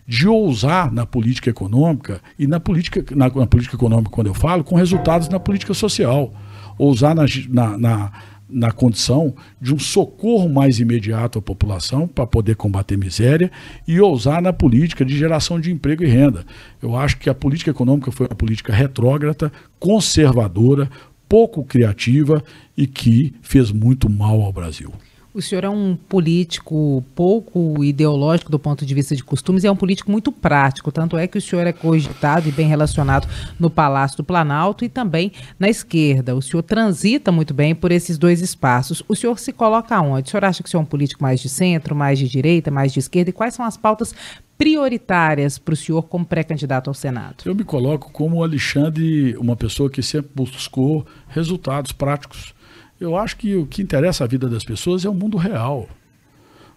[0.06, 4.64] de ousar na política econômica e na política, na, na, política econômica, quando eu falo,
[4.64, 6.34] com resultados na política social.
[6.78, 8.12] Ousar na, na, na,
[8.50, 13.52] na condição de um socorro mais imediato à população para poder combater miséria
[13.86, 16.46] e ousar na política de geração de emprego e renda.
[16.82, 20.90] Eu acho que a política econômica foi uma política retrógrada, conservadora,
[21.28, 22.44] pouco criativa
[22.76, 24.92] e que fez muito mal ao Brasil.
[25.38, 29.72] O senhor é um político pouco ideológico do ponto de vista de costumes e é
[29.72, 30.92] um político muito prático.
[30.92, 33.28] Tanto é que o senhor é cogitado e bem relacionado
[33.60, 36.36] no Palácio do Planalto e também na esquerda.
[36.36, 39.04] O senhor transita muito bem por esses dois espaços.
[39.08, 40.28] O senhor se coloca onde?
[40.28, 42.72] O senhor acha que o senhor é um político mais de centro, mais de direita,
[42.72, 43.30] mais de esquerda?
[43.30, 44.16] E quais são as pautas
[44.58, 47.44] prioritárias para o senhor como pré-candidato ao Senado?
[47.46, 52.57] Eu me coloco como Alexandre, uma pessoa que sempre buscou resultados práticos
[53.00, 55.88] eu acho que o que interessa a vida das pessoas é o mundo real.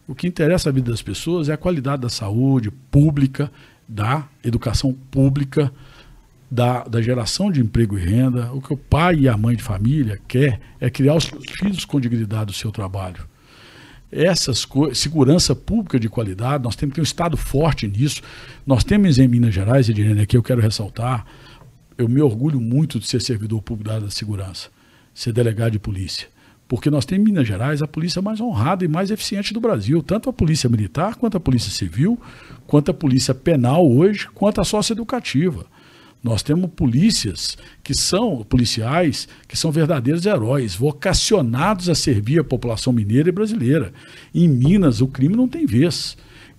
[0.07, 3.51] O que interessa a vida das pessoas é a qualidade da saúde pública,
[3.89, 5.73] da educação pública,
[6.51, 8.53] da, da geração de emprego e renda.
[8.53, 12.01] O que o pai e a mãe de família quer é criar os filhos com
[12.01, 13.29] dignidade do seu trabalho.
[14.13, 18.21] Essas coisas, segurança pública de qualidade, nós temos que ter um Estado forte nisso.
[18.67, 21.25] Nós temos em Minas Gerais, Edirene, aqui eu quero ressaltar,
[21.97, 24.69] eu me orgulho muito de ser servidor público da segurança
[25.15, 26.29] ser delegado de polícia.
[26.69, 30.03] Porque nós temos em Minas Gerais a polícia mais honrada e mais eficiente do Brasil,
[30.03, 32.17] tanto a polícia militar, quanto a polícia civil,
[32.67, 35.67] quanto a polícia penal hoje, quanto a socioeducativa.
[36.23, 42.93] Nós temos polícias que são policiais, que são verdadeiros heróis, vocacionados a servir a população
[42.93, 43.93] mineira e brasileira.
[44.33, 46.17] Em Minas, o crime não tem vez.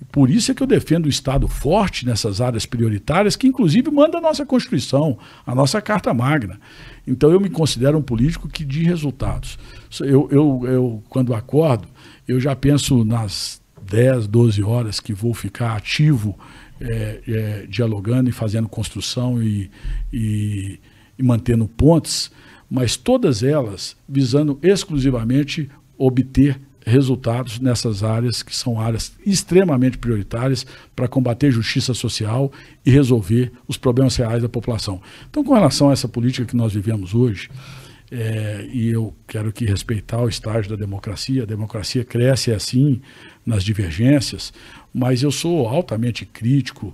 [0.10, 4.18] Por isso é que eu defendo o Estado forte nessas áreas prioritárias, que inclusive manda
[4.18, 6.60] a nossa Constituição, a nossa Carta Magna.
[7.06, 9.60] Então eu me considero um político que de resultados.
[10.00, 11.88] Eu, eu, eu quando acordo,
[12.28, 16.38] eu já penso nas 10, 12 horas que vou ficar ativo,
[16.80, 19.70] é, é, dialogando e fazendo construção e,
[20.12, 20.80] e,
[21.18, 22.32] e mantendo pontes,
[22.70, 30.66] mas todas elas visando exclusivamente obter resultados nessas áreas que são áreas extremamente prioritárias
[30.96, 32.52] para combater justiça social
[32.86, 35.02] e resolver os problemas reais da população.
[35.30, 37.50] Então, com relação a essa política que nós vivemos hoje,
[38.12, 43.02] é, e eu quero que respeitar o estágio da democracia, a democracia cresce assim
[43.46, 44.52] nas divergências,
[44.94, 46.94] mas eu sou altamente crítico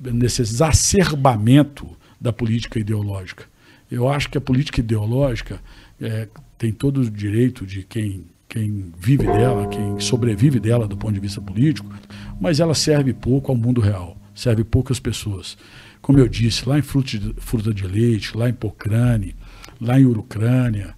[0.00, 1.86] nesse exacerbamento
[2.20, 3.44] da política ideológica.
[3.90, 5.60] Eu acho que a política ideológica
[6.00, 11.12] é, tem todo o direito de quem quem vive dela, quem sobrevive dela do ponto
[11.12, 11.92] de vista político,
[12.40, 15.58] mas ela serve pouco ao mundo real, serve pouco às pessoas.
[16.00, 19.34] Como eu disse, lá em Fruta de, Leite, lá em Pocrane,
[19.80, 20.94] lá em Urucrânia,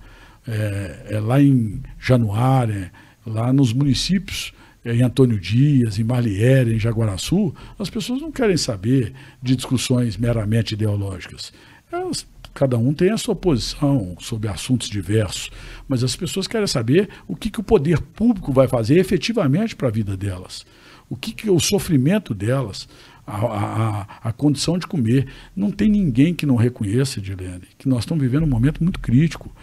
[0.46, 2.92] é, é, lá em Januária,
[3.24, 4.52] lá nos municípios,
[4.84, 10.18] é, em Antônio Dias, em Marliere, em Jaguaraçu, as pessoas não querem saber de discussões
[10.18, 11.54] meramente ideológicas.
[11.90, 15.50] Elas Cada um tem a sua posição sobre assuntos diversos,
[15.86, 19.88] mas as pessoas querem saber o que, que o poder público vai fazer efetivamente para
[19.88, 20.64] a vida delas.
[21.06, 22.88] O que, que o sofrimento delas,
[23.26, 25.26] a, a, a, condição de comer.
[25.54, 29.54] Não tem ninguém que não reconheça, Edilene, que nós estamos vivendo um momento muito crítico.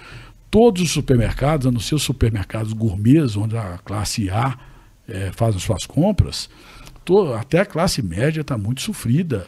[0.52, 4.56] Todos os supermercados, a não ser os supermercados gourmets, onde a classe A
[5.08, 6.48] é, faz as suas compras,
[7.04, 9.48] to, até a classe média está muito sofrida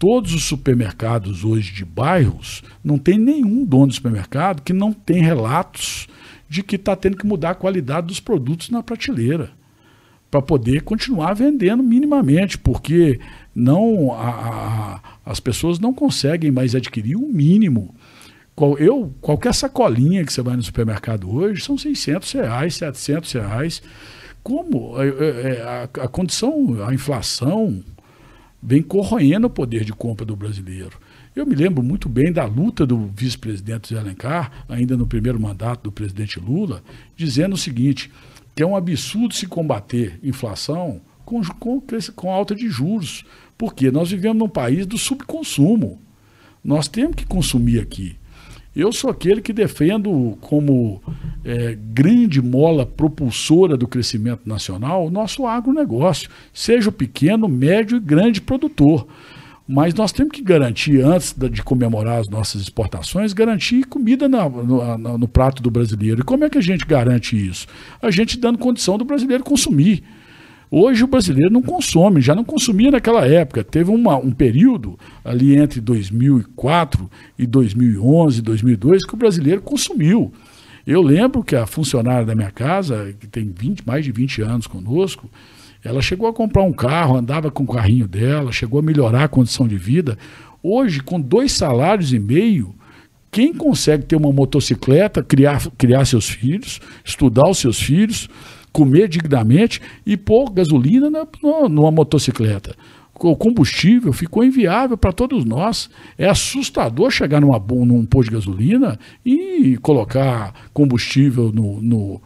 [0.00, 5.22] todos os supermercados hoje de bairros, não tem nenhum dono de supermercado que não tem
[5.22, 6.08] relatos
[6.48, 9.50] de que está tendo que mudar a qualidade dos produtos na prateleira
[10.30, 13.20] para poder continuar vendendo minimamente, porque
[13.54, 17.94] não a, a, as pessoas não conseguem mais adquirir o mínimo
[18.56, 23.82] qual, eu, qualquer sacolinha que você vai no supermercado hoje são 600 reais, 700 reais.
[24.42, 27.82] Como a, a, a condição, a inflação
[28.62, 30.98] vem corroendo o poder de compra do brasileiro.
[31.34, 35.84] Eu me lembro muito bem da luta do vice-presidente Zé Alencar, ainda no primeiro mandato
[35.84, 36.82] do presidente Lula,
[37.16, 38.10] dizendo o seguinte,
[38.54, 41.82] que é um absurdo se combater inflação com, com,
[42.14, 43.24] com alta de juros,
[43.56, 46.00] porque nós vivemos num país do subconsumo.
[46.62, 48.19] Nós temos que consumir aqui.
[48.74, 51.02] Eu sou aquele que defendo como
[51.44, 58.00] é, grande mola propulsora do crescimento nacional o nosso agronegócio, seja o pequeno, médio e
[58.00, 59.06] grande produtor.
[59.66, 65.16] Mas nós temos que garantir, antes de comemorar as nossas exportações, garantir comida na, no,
[65.16, 66.22] no, prato do brasileiro.
[66.22, 67.68] E como é que a gente garante isso?
[68.02, 70.02] A gente dando condição do brasileiro consumir.
[70.70, 73.64] Hoje o brasileiro não consome, já não consumia naquela época.
[73.64, 80.32] Teve uma, um período ali entre 2004 e 2011, 2002 que o brasileiro consumiu.
[80.86, 84.66] Eu lembro que a funcionária da minha casa, que tem 20, mais de 20 anos
[84.68, 85.28] conosco,
[85.82, 89.28] ela chegou a comprar um carro, andava com o carrinho dela, chegou a melhorar a
[89.28, 90.16] condição de vida.
[90.62, 92.74] Hoje, com dois salários e meio,
[93.30, 98.28] quem consegue ter uma motocicleta, criar, criar seus filhos, estudar os seus filhos,
[98.72, 101.26] comer dignamente e pôr gasolina na,
[101.68, 102.74] numa motocicleta?
[103.14, 105.90] O combustível ficou inviável para todos nós.
[106.16, 112.20] É assustador chegar numa, num posto de gasolina e colocar combustível no, no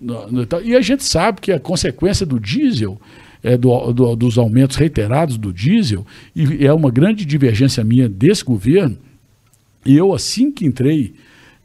[0.00, 3.00] no, no, e a gente sabe que a consequência do diesel,
[3.42, 8.44] é, do, do, dos aumentos reiterados do diesel, e é uma grande divergência minha desse
[8.44, 8.98] governo,
[9.84, 11.14] e eu, assim que entrei,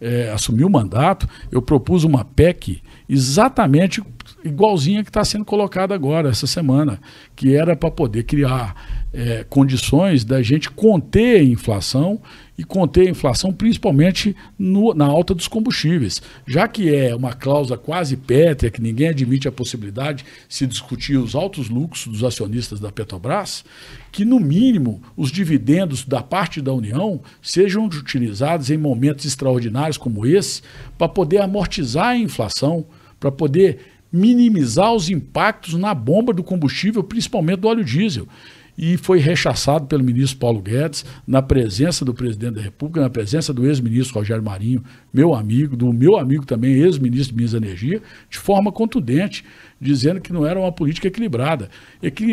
[0.01, 4.01] é, assumi o mandato, eu propus uma PEC exatamente
[4.43, 6.99] igualzinha que está sendo colocada agora, essa semana,
[7.35, 12.19] que era para poder criar é, condições da gente conter a inflação
[12.61, 16.21] e conter a inflação principalmente no, na alta dos combustíveis.
[16.45, 21.17] Já que é uma cláusula quase pétrea, que ninguém admite a possibilidade de se discutir
[21.17, 23.65] os altos lucros dos acionistas da Petrobras,
[24.11, 30.23] que no mínimo os dividendos da parte da União sejam utilizados em momentos extraordinários como
[30.23, 30.61] esse
[30.99, 32.85] para poder amortizar a inflação,
[33.19, 33.79] para poder
[34.13, 38.27] minimizar os impactos na bomba do combustível, principalmente do óleo diesel
[38.77, 43.53] e foi rechaçado pelo ministro Paulo Guedes, na presença do presidente da República, na presença
[43.53, 48.01] do ex-ministro Rogério Marinho, meu amigo, do meu amigo também, ex-ministro de Minas e Energia,
[48.29, 49.43] de forma contundente,
[49.79, 51.69] dizendo que não era uma política equilibrada.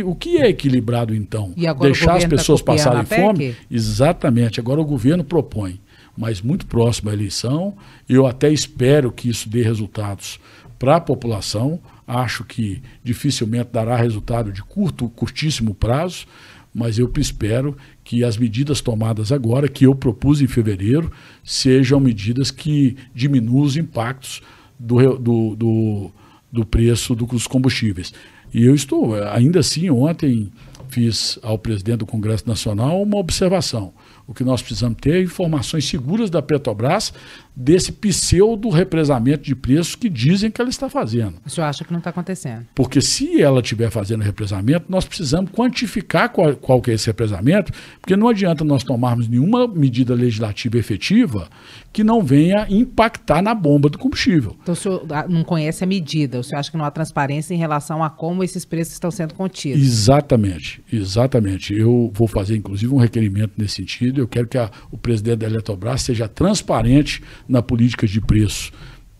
[0.04, 1.52] O que é equilibrado, então?
[1.80, 3.56] Deixar as tá pessoas tá passarem fome?
[3.70, 4.60] Exatamente.
[4.60, 5.80] Agora o governo propõe,
[6.16, 7.76] mas muito próximo à eleição,
[8.08, 10.40] eu até espero que isso dê resultados
[10.78, 16.26] para a população Acho que dificilmente dará resultado de curto, curtíssimo prazo,
[16.74, 21.12] mas eu espero que as medidas tomadas agora, que eu propus em fevereiro,
[21.44, 24.40] sejam medidas que diminuam os impactos
[24.78, 26.10] do, do, do,
[26.50, 28.14] do preço dos combustíveis.
[28.54, 30.50] E eu estou, ainda assim, ontem
[30.88, 33.92] fiz ao presidente do Congresso Nacional uma observação.
[34.26, 37.12] O que nós precisamos ter é informações seguras da Petrobras
[37.60, 41.34] desse pseudo represamento de preços que dizem que ela está fazendo.
[41.44, 42.64] O senhor acha que não está acontecendo?
[42.72, 47.72] Porque se ela estiver fazendo represamento, nós precisamos quantificar qual, qual que é esse represamento,
[48.00, 51.48] porque não adianta nós tomarmos nenhuma medida legislativa efetiva
[51.92, 54.56] que não venha impactar na bomba do combustível.
[54.62, 57.54] Então o senhor ah, não conhece a medida, o senhor acha que não há transparência
[57.54, 59.82] em relação a como esses preços estão sendo contidos?
[59.82, 61.74] Exatamente, exatamente.
[61.74, 65.46] Eu vou fazer inclusive um requerimento nesse sentido, eu quero que a, o presidente da
[65.46, 68.72] Eletrobras seja transparente na política de preço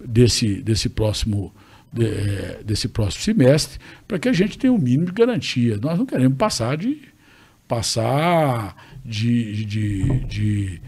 [0.05, 1.53] desse, desse próximo
[1.93, 5.79] de, é, desse próximo semestre, para que a gente tenha um mínimo de garantia.
[5.79, 6.99] Nós não queremos passar de
[7.67, 10.81] passar de, de, de,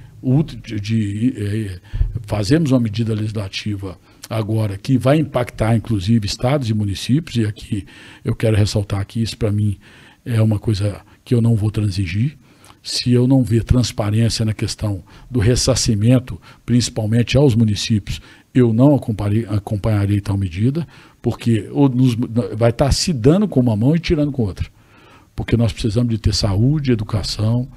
[0.56, 1.80] de, de é,
[2.26, 3.98] fazemos uma medida legislativa
[4.30, 7.86] agora que vai impactar inclusive estados e municípios e aqui
[8.24, 9.78] eu quero ressaltar que isso para mim
[10.24, 12.38] é uma coisa que eu não vou transigir
[12.82, 18.20] se eu não ver transparência na questão do ressarcimento, principalmente aos municípios,
[18.54, 20.86] eu não acompanharei, acompanharei tal medida,
[21.22, 22.14] porque nos,
[22.56, 24.66] vai estar se dando com uma mão e tirando com outra.
[25.36, 27.68] Porque nós precisamos de ter saúde, educação,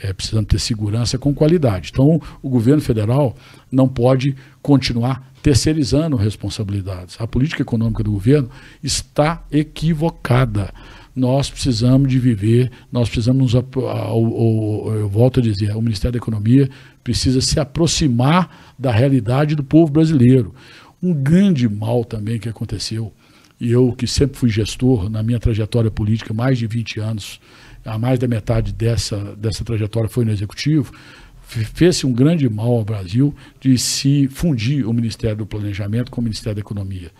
[0.00, 1.90] é, precisamos ter segurança com qualidade.
[1.92, 3.36] Então, o governo federal
[3.70, 7.16] não pode continuar terceirizando responsabilidades.
[7.18, 8.50] A política econômica do governo
[8.82, 10.72] está equivocada
[11.18, 16.70] nós precisamos de viver, nós precisamos, eu volto a dizer, o Ministério da Economia
[17.02, 20.54] precisa se aproximar da realidade do povo brasileiro.
[21.02, 23.12] Um grande mal também que aconteceu,
[23.60, 27.40] e eu que sempre fui gestor na minha trajetória política, mais de 20 anos,
[27.84, 30.92] a mais da metade dessa, dessa trajetória foi no Executivo,
[31.40, 36.24] fez-se um grande mal ao Brasil de se fundir o Ministério do Planejamento com o
[36.24, 37.10] Ministério da Economia.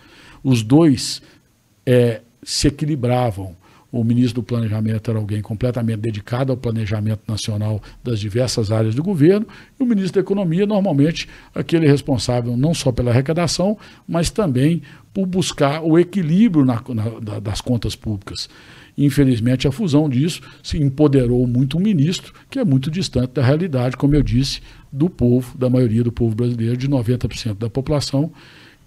[0.41, 1.21] Os dois
[1.85, 3.57] é, se equilibravam.
[3.91, 9.01] O ministro do Planejamento era alguém completamente dedicado ao planejamento nacional das diversas áreas do
[9.01, 9.47] governo,
[9.79, 15.25] e o ministro da Economia, normalmente, aquele responsável não só pela arrecadação, mas também por
[15.25, 18.47] buscar o equilíbrio na, na, das contas públicas.
[18.97, 23.97] Infelizmente, a fusão disso se empoderou muito um ministro que é muito distante da realidade,
[23.97, 28.31] como eu disse, do povo, da maioria do povo brasileiro, de 90% da população,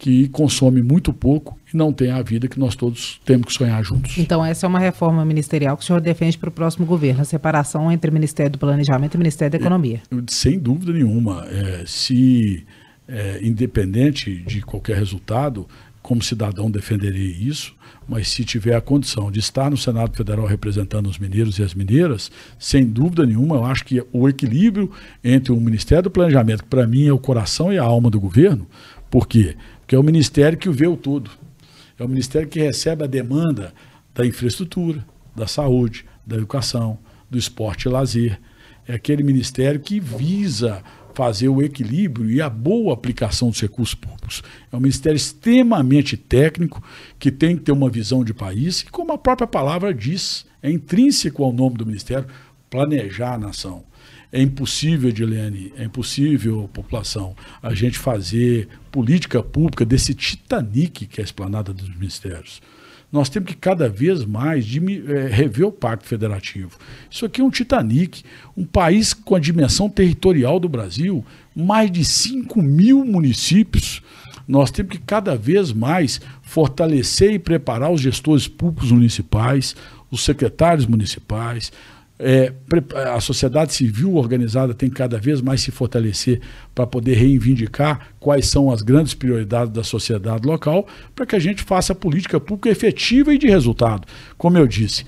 [0.02, 3.84] que consome muito pouco e não tem a vida que nós todos temos que sonhar
[3.84, 4.18] juntos.
[4.18, 7.24] Então, essa é uma reforma ministerial que o senhor defende para o próximo governo, a
[7.24, 10.02] separação entre o Ministério do Planejamento e o Ministério da Economia.
[10.10, 11.46] É, sem dúvida nenhuma.
[11.48, 12.66] É, se,
[13.06, 15.68] é, independente de qualquer resultado,
[16.02, 17.72] como cidadão defenderei isso,
[18.08, 21.74] mas se tiver a condição de estar no Senado Federal representando os mineiros e as
[21.74, 24.90] mineiras, sem dúvida nenhuma, eu acho que o equilíbrio
[25.22, 28.18] entre o Ministério do Planejamento, que para mim é o coração e a alma do
[28.18, 28.66] governo,
[29.12, 29.56] por quê?
[29.92, 31.30] Porque é o ministério que vê o todo.
[31.98, 33.74] É o ministério que recebe a demanda
[34.14, 38.40] da infraestrutura, da saúde, da educação, do esporte e lazer.
[38.88, 44.42] É aquele ministério que visa fazer o equilíbrio e a boa aplicação dos recursos públicos.
[44.72, 46.82] É um ministério extremamente técnico,
[47.18, 50.70] que tem que ter uma visão de país, e como a própria palavra diz, é
[50.70, 52.26] intrínseco ao nome do ministério,
[52.70, 53.84] planejar a nação.
[54.32, 61.22] É impossível, Edilene, é impossível, população, a gente fazer política pública desse Titanic que é
[61.22, 62.62] a esplanada dos ministérios.
[63.12, 66.78] Nós temos que cada vez mais é, rever o Pacto Federativo.
[67.10, 68.22] Isso aqui é um Titanic,
[68.56, 71.22] um país com a dimensão territorial do Brasil,
[71.54, 74.00] mais de 5 mil municípios.
[74.48, 79.76] Nós temos que cada vez mais fortalecer e preparar os gestores públicos municipais,
[80.10, 81.70] os secretários municipais,
[82.24, 82.52] é,
[83.08, 86.40] a sociedade civil organizada tem que cada vez mais se fortalecer
[86.72, 91.64] para poder reivindicar quais são as grandes prioridades da sociedade local, para que a gente
[91.64, 94.06] faça política pública efetiva e de resultado.
[94.38, 95.04] Como eu disse,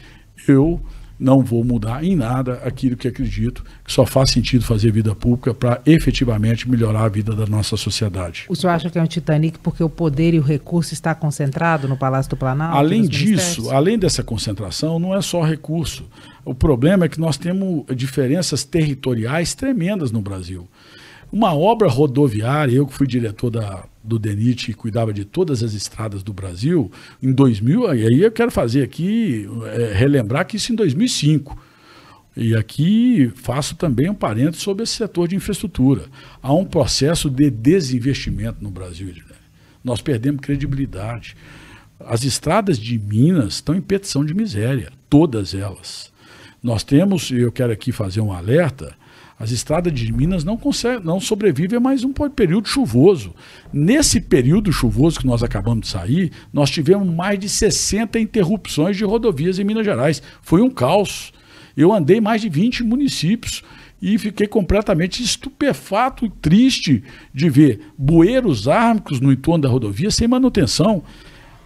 [0.48, 0.80] eu
[1.18, 5.54] não vou mudar em nada aquilo que acredito que só faz sentido fazer vida pública
[5.54, 8.46] para efetivamente melhorar a vida da nossa sociedade.
[8.48, 11.86] O senhor acha que é um Titanic porque o poder e o recurso está concentrado
[11.86, 12.76] no Palácio do Planalto?
[12.76, 16.04] Além disso, além dessa concentração, não é só recurso.
[16.44, 20.68] O problema é que nós temos diferenças territoriais tremendas no Brasil.
[21.32, 25.72] Uma obra rodoviária, eu que fui diretor da, do DENIT e cuidava de todas as
[25.72, 30.72] estradas do Brasil, em 2000, e aí eu quero fazer aqui, é, relembrar que isso
[30.72, 31.58] em 2005.
[32.36, 36.04] E aqui faço também um parênteses sobre esse setor de infraestrutura.
[36.42, 39.12] Há um processo de desinvestimento no Brasil.
[39.82, 41.36] Nós perdemos credibilidade.
[41.98, 46.13] As estradas de Minas estão em petição de miséria, todas elas.
[46.64, 48.96] Nós temos, e eu quero aqui fazer um alerta,
[49.38, 53.34] as estradas de Minas não, conseguem, não sobrevivem a mais um período chuvoso.
[53.70, 59.04] Nesse período chuvoso que nós acabamos de sair, nós tivemos mais de 60 interrupções de
[59.04, 60.22] rodovias em Minas Gerais.
[60.40, 61.34] Foi um caos.
[61.76, 63.62] Eu andei mais de 20 municípios
[64.00, 70.26] e fiquei completamente estupefato e triste de ver bueiros ármicos no entorno da rodovia sem
[70.26, 71.02] manutenção,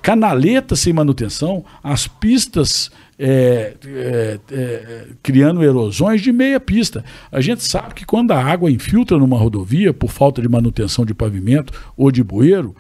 [0.03, 7.05] canaletas sem manutenção, as pistas é, é, é, criando erosões de meia pista.
[7.33, 11.15] A gente sabe que quando a água infiltra numa rodovia por falta de manutenção de
[11.15, 12.75] pavimento ou de bueiro,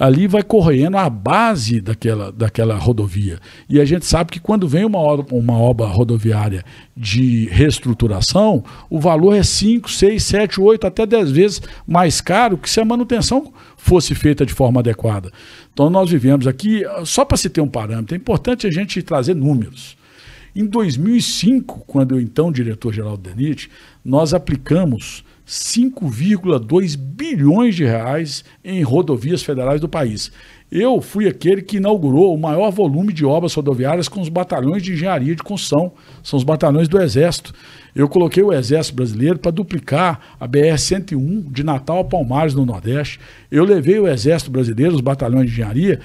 [0.00, 3.38] ali vai correndo a base daquela, daquela rodovia.
[3.68, 6.64] E a gente sabe que quando vem uma obra, uma obra rodoviária
[6.96, 12.70] de reestruturação, o valor é 5, 6, 7, 8, até 10 vezes mais caro que
[12.70, 15.30] se a manutenção fosse feita de forma adequada.
[15.70, 19.34] Então nós vivemos aqui, só para se ter um parâmetro, é importante a gente trazer
[19.34, 19.98] números.
[20.56, 23.70] Em 2005, quando eu então diretor-geral do DENIT,
[24.02, 30.30] nós aplicamos 5,2 bilhões de reais em rodovias federais do país.
[30.70, 34.92] Eu fui aquele que inaugurou o maior volume de obras rodoviárias com os batalhões de
[34.92, 37.52] engenharia de construção, são os batalhões do Exército.
[37.94, 43.18] Eu coloquei o Exército Brasileiro para duplicar a BR-101 de Natal a Palmares, no Nordeste.
[43.50, 46.00] Eu levei o Exército Brasileiro, os batalhões de engenharia,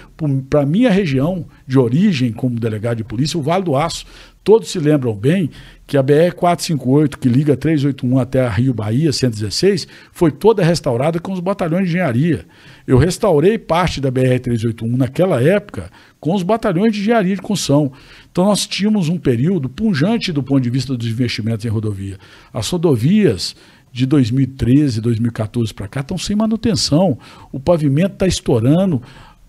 [0.50, 4.06] para a minha região de origem como delegado de polícia, o Vale do Aço.
[4.44, 5.50] Todos se lembram bem
[5.88, 11.34] que a BR-458, que liga 381 até a Rio Bahia, 116, foi toda restaurada com
[11.34, 12.46] os batalhões de engenharia.
[12.86, 15.90] Eu restaurei parte da BR-381 naquela época
[16.20, 17.92] com os batalhões de engenharia de construção.
[18.36, 22.18] Então nós tínhamos um período punjante do ponto de vista dos investimentos em rodovia.
[22.54, 23.56] As rodovias
[23.94, 27.18] de 2013, 2014 para cá estão sem manutenção.
[27.50, 29.02] O pavimento está estourando.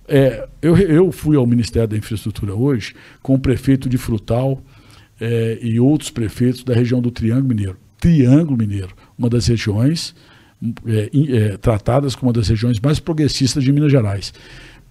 [0.06, 4.62] É, eu, eu fui ao Ministério da Infraestrutura hoje com o prefeito de Frutal,
[5.20, 7.76] é, e outros prefeitos da região do Triângulo Mineiro.
[7.98, 8.94] Triângulo Mineiro.
[9.18, 10.14] uma das regiões
[10.86, 14.32] é, é, tratadas como uma das regiões mais progressistas de Minas Gerais.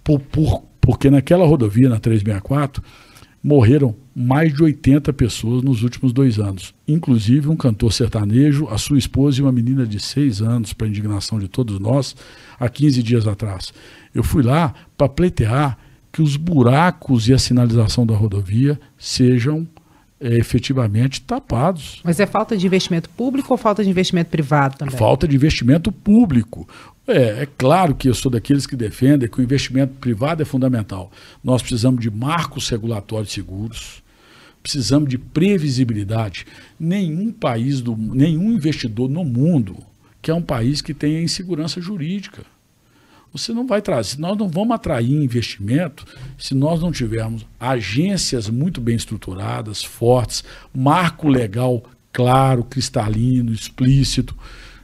[0.04, 2.82] Por, por, porque naquela rodovia, na 364,
[3.46, 8.98] morreram mais de 80 pessoas nos últimos dois anos, inclusive um cantor sertanejo, a sua
[8.98, 12.16] esposa e uma menina de seis anos, para indignação de todos nós,
[12.58, 13.72] há 15 dias atrás.
[14.12, 15.78] Eu fui lá para pleitear
[16.10, 19.64] que os buracos e a sinalização da rodovia sejam
[20.20, 22.00] efetivamente tapados.
[22.02, 24.96] Mas é falta de investimento público ou falta de investimento privado também?
[24.96, 26.68] Falta de investimento público.
[27.06, 31.10] É, é claro que eu sou daqueles que defendem que o investimento privado é fundamental.
[31.44, 34.02] Nós precisamos de marcos regulatórios seguros,
[34.62, 36.46] precisamos de previsibilidade.
[36.80, 39.76] Nenhum país, do, nenhum investidor no mundo
[40.26, 42.42] que é um país que tenha insegurança jurídica.
[43.36, 46.06] Você não vai trazer, nós não vamos atrair investimento
[46.38, 50.42] se nós não tivermos agências muito bem estruturadas, fortes,
[50.74, 51.82] marco legal
[52.16, 54.34] claro, cristalino, explícito,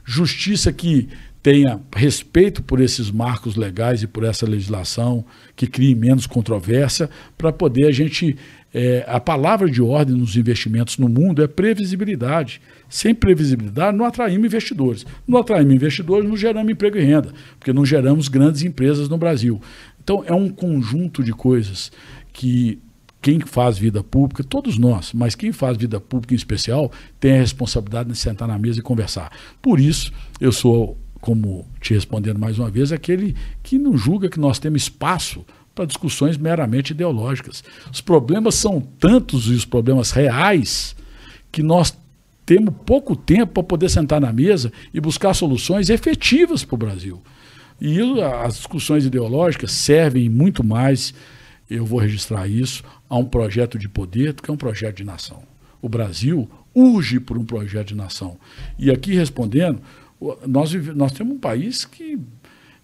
[0.05, 1.09] justiça que
[1.41, 5.25] tenha respeito por esses marcos legais e por essa legislação,
[5.55, 8.37] que crie menos controvérsia, para poder a gente.
[8.73, 12.59] É, a palavra de ordem nos investimentos no mundo é previsibilidade.
[12.89, 15.05] Sem previsibilidade, não atraímos investidores.
[15.27, 19.61] Não atraímos investidores, não geramos emprego e renda, porque não geramos grandes empresas no Brasil.
[20.03, 21.91] Então, é um conjunto de coisas
[22.33, 22.79] que
[23.21, 27.39] quem faz vida pública, todos nós, mas quem faz vida pública em especial, tem a
[27.39, 29.31] responsabilidade de sentar na mesa e conversar.
[29.61, 30.11] Por isso,
[30.41, 34.81] eu sou, como te respondendo mais uma vez, aquele que não julga que nós temos
[34.81, 37.63] espaço para discussões meramente ideológicas.
[37.91, 40.95] Os problemas são tantos e os problemas reais
[41.51, 41.95] que nós
[42.45, 47.21] temos pouco tempo para poder sentar na mesa e buscar soluções efetivas para o Brasil.
[47.79, 47.99] E
[48.43, 51.13] as discussões ideológicas servem muito mais,
[51.69, 55.03] eu vou registrar isso, a um projeto de poder do que a um projeto de
[55.03, 55.43] nação.
[55.81, 58.37] O Brasil urge por um projeto de nação.
[58.77, 59.81] E aqui respondendo,
[60.47, 62.17] nós, nós temos um país que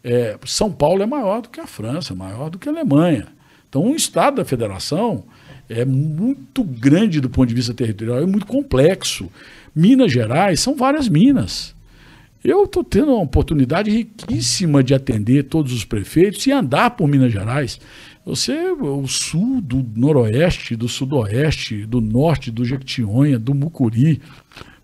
[0.03, 3.27] é, São Paulo é maior do que a França, maior do que a Alemanha.
[3.67, 5.23] Então, um Estado da federação
[5.69, 9.29] é muito grande do ponto de vista territorial, é muito complexo.
[9.75, 11.75] Minas Gerais são várias minas.
[12.43, 17.31] Eu estou tendo uma oportunidade riquíssima de atender todos os prefeitos e andar por Minas
[17.31, 17.79] Gerais.
[18.25, 24.21] Você, o sul, do noroeste, do sudoeste, do norte, do Jequitinhonha, do Mucuri,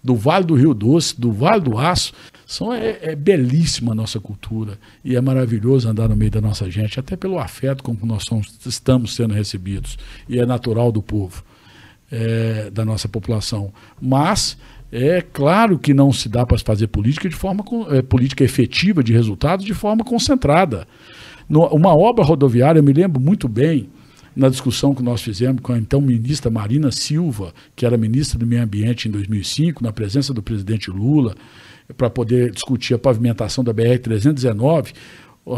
[0.03, 2.13] do Vale do Rio Doce, do Vale do Aço,
[2.45, 6.69] são, é, é, belíssima a nossa cultura e é maravilhoso andar no meio da nossa
[6.69, 9.97] gente, até pelo afeto com que nós somos, estamos sendo recebidos.
[10.29, 11.43] E é natural do povo,
[12.11, 13.73] é, da nossa população.
[13.99, 14.57] Mas
[14.91, 19.11] é claro que não se dá para fazer política de forma é, política efetiva de
[19.11, 20.87] resultados de forma concentrada.
[21.49, 23.89] No, uma obra rodoviária, eu me lembro muito bem
[24.35, 28.45] na discussão que nós fizemos com a então ministra Marina Silva, que era ministra do
[28.45, 31.35] Meio Ambiente em 2005, na presença do presidente Lula
[31.97, 34.93] para poder discutir a pavimentação da BR-319,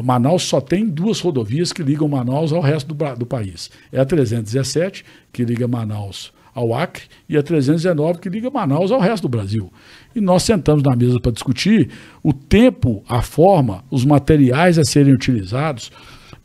[0.04, 3.70] Manaus só tem duas rodovias que ligam Manaus ao resto do, do, país.
[3.92, 9.00] É a 317, que liga Manaus ao Acre, e a 319, que liga Manaus ao
[9.00, 9.72] resto do Brasil.
[10.16, 11.90] E nós sentamos na mesa para discutir
[12.22, 15.92] o tempo, a forma, os materiais a serem utilizados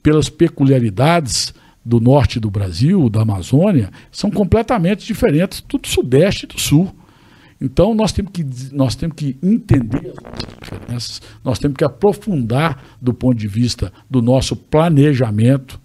[0.02, 1.52] pelas peculiaridades
[1.84, 6.94] do norte do Brasil, da Amazônia, são completamente diferentes do sudeste e do sul.
[7.62, 13.14] Então, nós temos que, nós temos que entender as diferenças, nós temos que aprofundar do
[13.14, 15.80] ponto de vista do nosso planejamento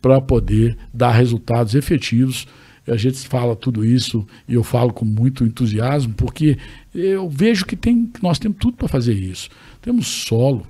[0.00, 2.46] para poder dar resultados efetivos.
[2.86, 6.56] A gente fala tudo isso e eu falo com muito entusiasmo, porque
[6.94, 9.48] eu vejo que, tem, nós temos tudo para fazer isso.
[9.82, 10.64] Temos solo,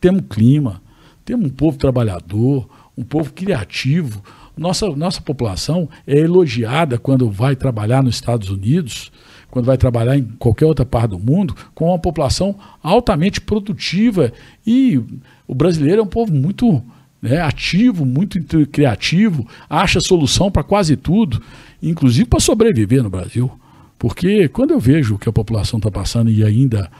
[0.00, 0.80] temos clima,
[1.24, 4.22] temos um povo trabalhador, um povo criativo.
[4.56, 9.10] Nossa, nossa população é elogiada quando vai trabalhar nos Estados Unidos
[9.50, 14.32] quando vai trabalhar em qualquer outra parte do mundo, com uma população altamente produtiva.
[14.66, 15.00] E
[15.46, 16.82] o brasileiro é um povo muito
[17.20, 18.38] né, ativo, muito
[18.68, 21.42] criativo, acha solução para quase tudo,
[21.82, 23.50] inclusive para sobreviver no Brasil.
[23.98, 26.90] Porque quando eu vejo o que a população está passando e ainda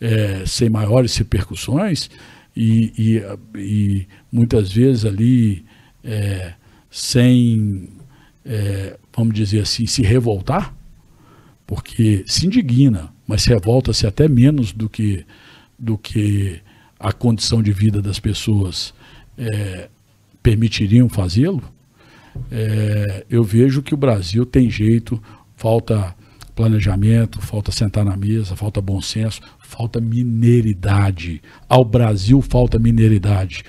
[0.00, 2.10] é, sem maiores repercussões,
[2.56, 5.64] e, e, e muitas vezes ali
[6.04, 6.52] é,
[6.90, 7.88] sem,
[8.44, 10.74] é, vamos dizer assim, se revoltar,
[11.70, 15.24] porque se indigna, mas se revolta-se até menos do que,
[15.78, 16.60] do que
[16.98, 18.92] a condição de vida das pessoas
[19.38, 19.88] é,
[20.42, 21.62] permitiriam fazê-lo,
[22.50, 25.22] é, eu vejo que o Brasil tem jeito,
[25.56, 26.12] falta
[26.56, 31.40] planejamento, falta sentar na mesa, falta bom senso, falta mineridade.
[31.68, 33.62] Ao Brasil falta mineridade.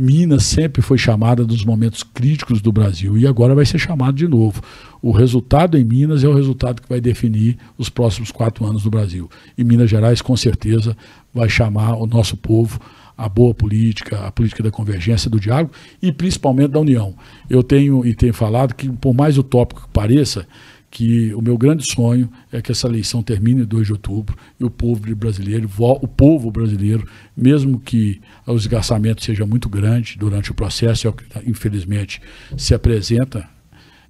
[0.00, 4.26] Minas sempre foi chamada dos momentos críticos do Brasil e agora vai ser chamado de
[4.26, 4.62] novo.
[5.02, 8.90] O resultado em Minas é o resultado que vai definir os próximos quatro anos do
[8.90, 9.28] Brasil.
[9.58, 10.96] E Minas Gerais, com certeza,
[11.34, 12.80] vai chamar o nosso povo
[13.20, 17.14] a boa política, a política da convergência, do diálogo e principalmente da união.
[17.50, 20.46] Eu tenho e tenho falado que, por mais utópico que pareça,
[20.90, 24.70] que o meu grande sonho é que essa eleição termine 2 de outubro e o
[24.70, 31.06] povo brasileiro, o povo brasileiro, mesmo que o esgarçamento seja muito grande durante o processo,
[31.06, 32.20] é o que infelizmente
[32.56, 33.48] se apresenta,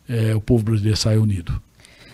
[0.08, 1.60] é, o povo brasileiro sai unido.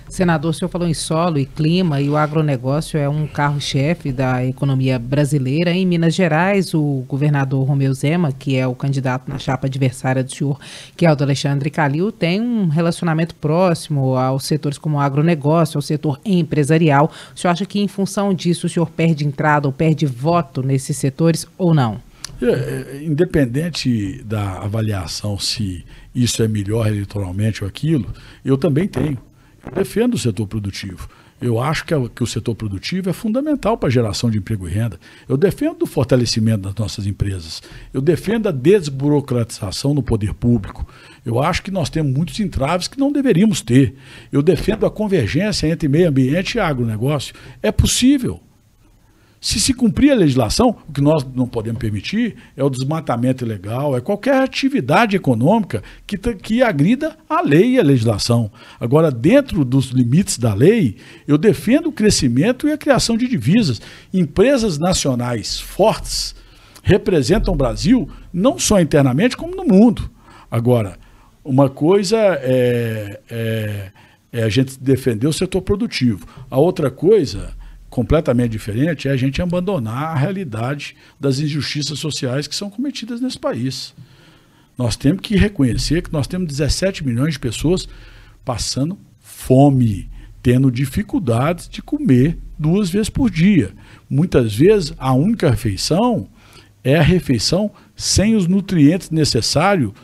[0.08, 4.44] Senador, o senhor falou em solo e clima e o agronegócio é um carro-chefe da
[4.44, 5.72] economia brasileira.
[5.72, 10.32] Em Minas Gerais, o governador Romeu Zema, que é o candidato na chapa adversária do
[10.32, 10.60] senhor,
[10.96, 15.76] que é o do Alexandre Calil, tem um relacionamento próximo aos setores como o agronegócio,
[15.76, 17.10] ao setor empresarial.
[17.34, 20.96] O senhor acha que em função disso o senhor perde entrada ou perde voto nesses
[20.96, 22.00] setores ou não?
[22.40, 25.84] É, é independente da avaliação se
[26.14, 29.18] isso é melhor eleitoralmente ou aquilo, eu também tenho
[29.74, 31.08] defendo o setor produtivo.
[31.40, 34.70] Eu acho que, que o setor produtivo é fundamental para a geração de emprego e
[34.70, 34.98] renda.
[35.28, 37.62] Eu defendo o fortalecimento das nossas empresas.
[37.92, 40.86] Eu defendo a desburocratização no poder público.
[41.26, 43.96] Eu acho que nós temos muitos entraves que não deveríamos ter.
[44.32, 47.34] Eu defendo a convergência entre meio ambiente e agronegócio.
[47.62, 48.40] É possível.
[49.46, 53.96] Se se cumprir a legislação, o que nós não podemos permitir é o desmatamento ilegal,
[53.96, 58.50] é qualquer atividade econômica que, que agrida a lei e a legislação.
[58.80, 60.96] Agora, dentro dos limites da lei,
[61.28, 63.80] eu defendo o crescimento e a criação de divisas.
[64.12, 66.34] Empresas nacionais fortes
[66.82, 70.10] representam o Brasil não só internamente, como no mundo.
[70.50, 70.98] Agora,
[71.44, 73.92] uma coisa é, é,
[74.32, 77.55] é a gente defender o setor produtivo, a outra coisa
[77.96, 83.38] completamente diferente é a gente abandonar a realidade das injustiças sociais que são cometidas nesse
[83.38, 83.94] país.
[84.76, 87.88] Nós temos que reconhecer que nós temos 17 milhões de pessoas
[88.44, 90.10] passando fome,
[90.42, 93.72] tendo dificuldades de comer duas vezes por dia.
[94.10, 96.28] Muitas vezes a única refeição
[96.84, 99.94] é a refeição sem os nutrientes necessário,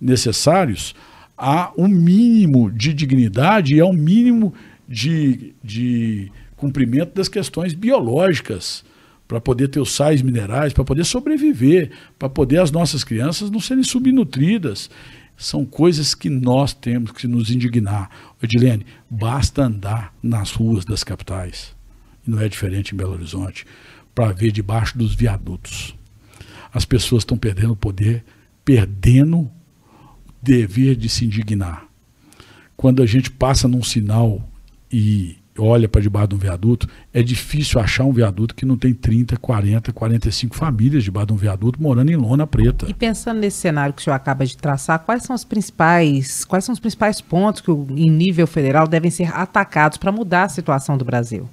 [0.00, 0.96] necessários
[1.38, 4.52] a um mínimo de dignidade e a um mínimo
[4.88, 8.84] de, de cumprimento das questões biológicas,
[9.28, 13.60] para poder ter os sais minerais, para poder sobreviver, para poder as nossas crianças não
[13.60, 14.88] serem subnutridas.
[15.36, 18.08] São coisas que nós temos que nos indignar.
[18.42, 21.74] Edilene, basta andar nas ruas das capitais,
[22.26, 23.66] e não é diferente em Belo Horizonte,
[24.14, 25.94] para ver debaixo dos viadutos.
[26.72, 28.24] As pessoas estão perdendo o poder,
[28.64, 29.50] perdendo o
[30.40, 31.86] dever de se indignar.
[32.76, 34.48] Quando a gente passa num sinal
[34.90, 38.92] e olha para debaixo de um viaduto, é difícil achar um viaduto que não tem
[38.92, 42.86] 30, 40, 45 famílias debaixo de um viaduto morando em lona preta.
[42.88, 46.64] E pensando nesse cenário que o senhor acaba de traçar, quais são os principais, quais
[46.64, 50.96] são os principais pontos que em nível federal devem ser atacados para mudar a situação
[50.96, 51.48] do Brasil?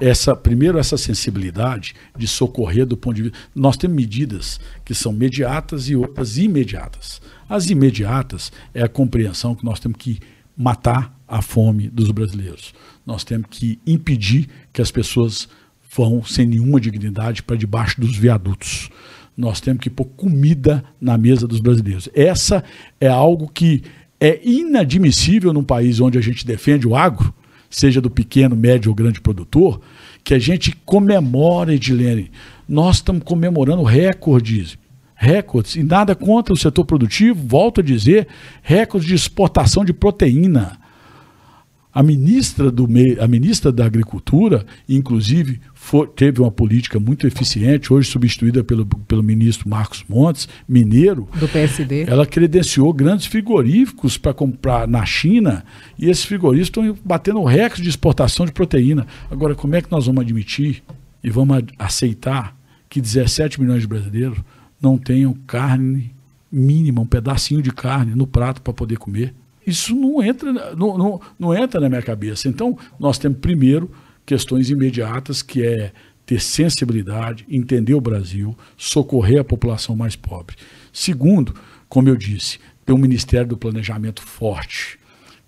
[0.00, 3.38] Essa, primeiro, essa sensibilidade de socorrer do ponto de vista.
[3.54, 7.20] Nós temos medidas que são imediatas e outras imediatas.
[7.48, 10.18] As imediatas é a compreensão que nós temos que
[10.56, 12.74] matar a fome dos brasileiros.
[13.04, 15.48] Nós temos que impedir que as pessoas
[15.94, 18.88] vão sem nenhuma dignidade para debaixo dos viadutos.
[19.36, 22.08] Nós temos que pôr comida na mesa dos brasileiros.
[22.14, 22.62] Essa
[23.00, 23.82] é algo que
[24.20, 27.34] é inadmissível num país onde a gente defende o agro,
[27.68, 29.80] seja do pequeno, médio ou grande produtor,
[30.22, 32.30] que a gente comemora, Edilene.
[32.68, 34.78] Nós estamos comemorando recordes,
[35.14, 38.28] recordes, e nada contra o setor produtivo, volto a dizer,
[38.62, 40.78] recordes de exportação de proteína.
[41.94, 42.88] A ministra, do
[43.20, 45.60] a ministra da Agricultura, inclusive,
[46.16, 51.28] teve uma política muito eficiente, hoje substituída pelo, pelo ministro Marcos Montes, mineiro.
[51.38, 52.04] Do PSD.
[52.08, 55.66] Ela credenciou grandes frigoríficos para comprar na China
[55.98, 59.06] e esses frigoríficos estão batendo recorde de exportação de proteína.
[59.30, 60.82] Agora, como é que nós vamos admitir
[61.22, 62.56] e vamos aceitar
[62.88, 64.38] que 17 milhões de brasileiros
[64.80, 66.10] não tenham carne
[66.50, 69.34] mínima, um pedacinho de carne no prato para poder comer?
[69.66, 72.48] Isso não entra, não, não, não entra na minha cabeça.
[72.48, 73.90] Então, nós temos primeiro
[74.24, 75.92] questões imediatas, que é
[76.24, 80.56] ter sensibilidade, entender o Brasil, socorrer a população mais pobre.
[80.92, 81.54] Segundo,
[81.88, 84.98] como eu disse, ter um Ministério do Planejamento forte,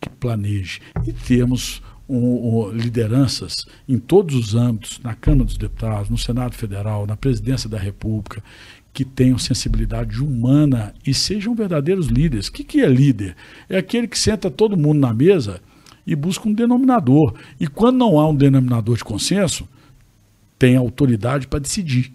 [0.00, 0.80] que planeje.
[1.06, 6.54] E temos um, um, lideranças em todos os âmbitos, na Câmara dos Deputados, no Senado
[6.54, 8.42] Federal, na Presidência da República,
[8.94, 12.46] que tenham sensibilidade humana e sejam verdadeiros líderes.
[12.46, 13.34] O que, que é líder?
[13.68, 15.60] É aquele que senta todo mundo na mesa
[16.06, 17.34] e busca um denominador.
[17.58, 19.68] E quando não há um denominador de consenso,
[20.56, 22.12] tem autoridade para decidir.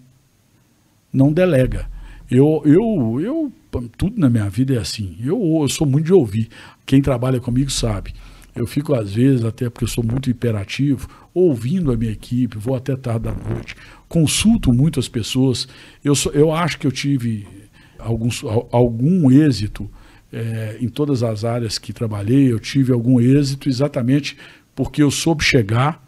[1.12, 1.86] Não delega.
[2.30, 3.52] Eu, eu, eu,
[3.98, 5.18] tudo na minha vida é assim.
[5.22, 6.48] Eu, eu sou muito de ouvir.
[6.86, 8.14] Quem trabalha comigo sabe.
[8.60, 12.76] Eu fico, às vezes, até porque eu sou muito imperativo, ouvindo a minha equipe, vou
[12.76, 13.74] até tarde da noite,
[14.06, 15.66] consulto muito as pessoas.
[16.04, 17.48] Eu, sou, eu acho que eu tive
[17.98, 19.90] alguns, algum êxito
[20.30, 24.36] é, em todas as áreas que trabalhei, eu tive algum êxito exatamente
[24.76, 26.06] porque eu soube chegar,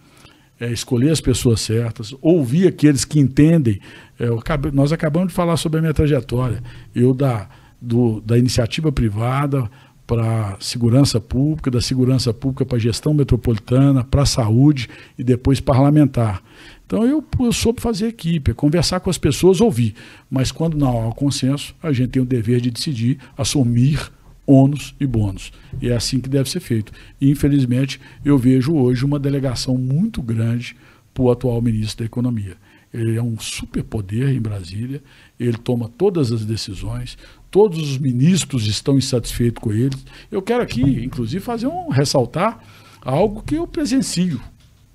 [0.61, 3.81] é, escolher as pessoas certas, ouvir aqueles que entendem.
[4.21, 6.63] É, acabei, nós acabamos de falar sobre a minha trajetória.
[6.95, 7.49] Eu, da,
[7.81, 9.71] do, da iniciativa privada
[10.13, 14.87] para segurança pública, da segurança pública para gestão metropolitana, para saúde
[15.19, 16.43] e depois parlamentar.
[16.85, 19.95] Então eu, eu soube fazer equipe, conversar com as pessoas, ouvir.
[20.31, 24.13] Mas quando não há consenso, a gente tem o dever de decidir, assumir
[24.47, 25.51] ônus e bônus.
[25.81, 26.93] E é assim que deve ser feito.
[27.19, 30.77] E, infelizmente, eu vejo hoje uma delegação muito grande
[31.15, 32.59] para o atual ministro da Economia.
[32.93, 35.03] Ele é um superpoder em Brasília,
[35.41, 37.17] ele toma todas as decisões,
[37.53, 39.95] todos os ministros estão insatisfeitos com ele.
[40.31, 42.59] Eu quero aqui, inclusive, fazer um ressaltar
[43.03, 44.41] algo que eu presencio.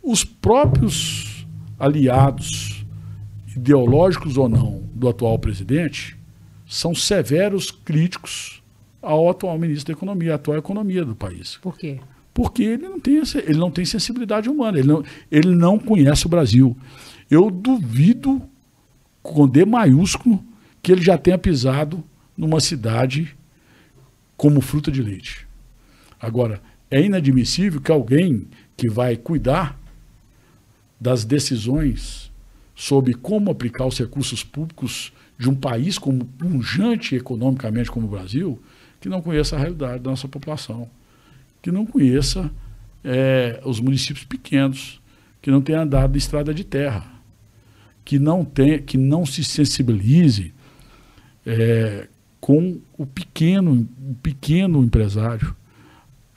[0.01, 1.45] Os próprios
[1.77, 2.83] aliados,
[3.55, 6.17] ideológicos ou não, do atual presidente,
[6.65, 8.63] são severos críticos
[9.03, 11.59] ao atual ministro da Economia, à atual economia do país.
[11.61, 11.99] Por quê?
[12.33, 16.29] Porque ele não tem, ele não tem sensibilidade humana, ele não, ele não conhece o
[16.29, 16.75] Brasil.
[17.29, 18.41] Eu duvido,
[19.21, 20.43] com D maiúsculo,
[20.81, 22.03] que ele já tenha pisado
[22.37, 23.35] numa cidade
[24.35, 25.47] como fruta de leite.
[26.19, 29.77] Agora, é inadmissível que alguém que vai cuidar
[30.99, 32.31] das decisões
[32.75, 38.61] sobre como aplicar os recursos públicos de um país como punjante economicamente como o Brasil,
[38.99, 40.89] que não conheça a realidade da nossa população,
[41.61, 42.51] que não conheça
[43.03, 45.01] é, os municípios pequenos,
[45.41, 47.05] que não tenha andado de estrada de terra,
[48.03, 50.53] que não, tem, que não se sensibilize
[51.45, 52.07] é,
[52.47, 55.53] com o pequeno, o pequeno empresário,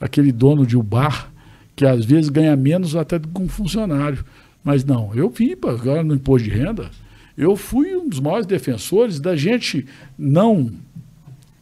[0.00, 1.30] aquele dono de um bar
[1.76, 4.24] que às vezes ganha menos até do que um funcionário.
[4.64, 6.90] Mas não, eu vim agora no imposto de renda,
[7.38, 9.86] eu fui um dos maiores defensores da gente
[10.18, 10.72] não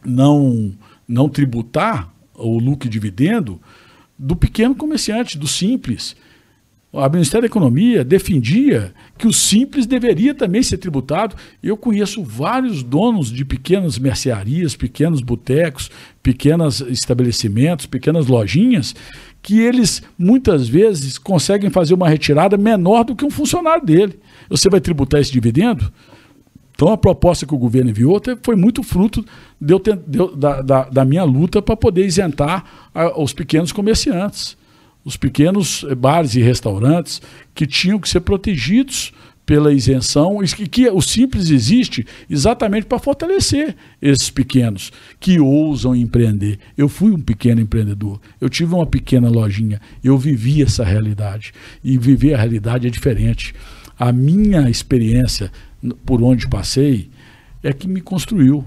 [0.03, 0.73] não
[1.07, 3.61] não tributar o lucro e dividendo
[4.17, 6.15] do pequeno comerciante, do simples.
[6.91, 11.35] O Ministério da Economia defendia que o simples deveria também ser tributado.
[11.61, 15.91] Eu conheço vários donos de pequenas mercearias, pequenos botecos,
[16.23, 18.95] pequenos estabelecimentos, pequenas lojinhas,
[19.39, 24.19] que eles muitas vezes conseguem fazer uma retirada menor do que um funcionário dele.
[24.49, 25.93] Você vai tributar esse dividendo?
[26.73, 29.23] Então a proposta que o governo enviou foi muito fruto
[29.61, 34.57] de ter, de, da, da, da, minha luta para poder isentar a, os pequenos comerciantes
[35.09, 37.19] os pequenos bares e restaurantes
[37.55, 39.11] que tinham que ser protegidos
[39.43, 46.59] pela isenção e que o simples existe exatamente para fortalecer esses pequenos que ousam empreender.
[46.77, 51.53] Eu fui um pequeno empreendedor, eu tive uma pequena lojinha, eu vivi essa realidade
[51.83, 53.55] e viver a realidade é diferente.
[53.97, 55.51] A minha experiência
[56.05, 57.09] por onde passei
[57.63, 58.63] é que me construiu.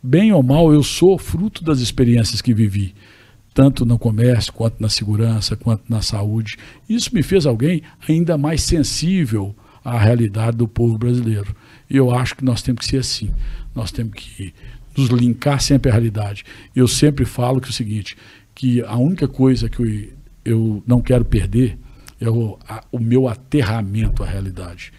[0.00, 2.94] Bem ou mal, eu sou fruto das experiências que vivi
[3.54, 6.56] tanto no comércio, quanto na segurança, quanto na saúde.
[6.88, 11.54] Isso me fez alguém ainda mais sensível à realidade do povo brasileiro.
[11.88, 13.30] E eu acho que nós temos que ser assim.
[13.74, 14.54] Nós temos que
[14.96, 16.44] nos linkar sempre à realidade.
[16.74, 18.16] Eu sempre falo que é o seguinte,
[18.54, 20.12] que a única coisa que
[20.44, 21.78] eu, não quero perder
[22.20, 24.92] é o, a, o meu aterramento à realidade.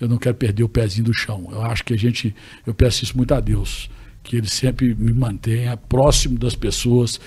[0.00, 1.48] Eu não quero perder o pezinho do chão.
[1.50, 2.34] Eu acho que a gente,
[2.66, 3.90] eu peço isso muito a Deus,
[4.22, 7.20] que ele sempre me mantenha próximo das pessoas,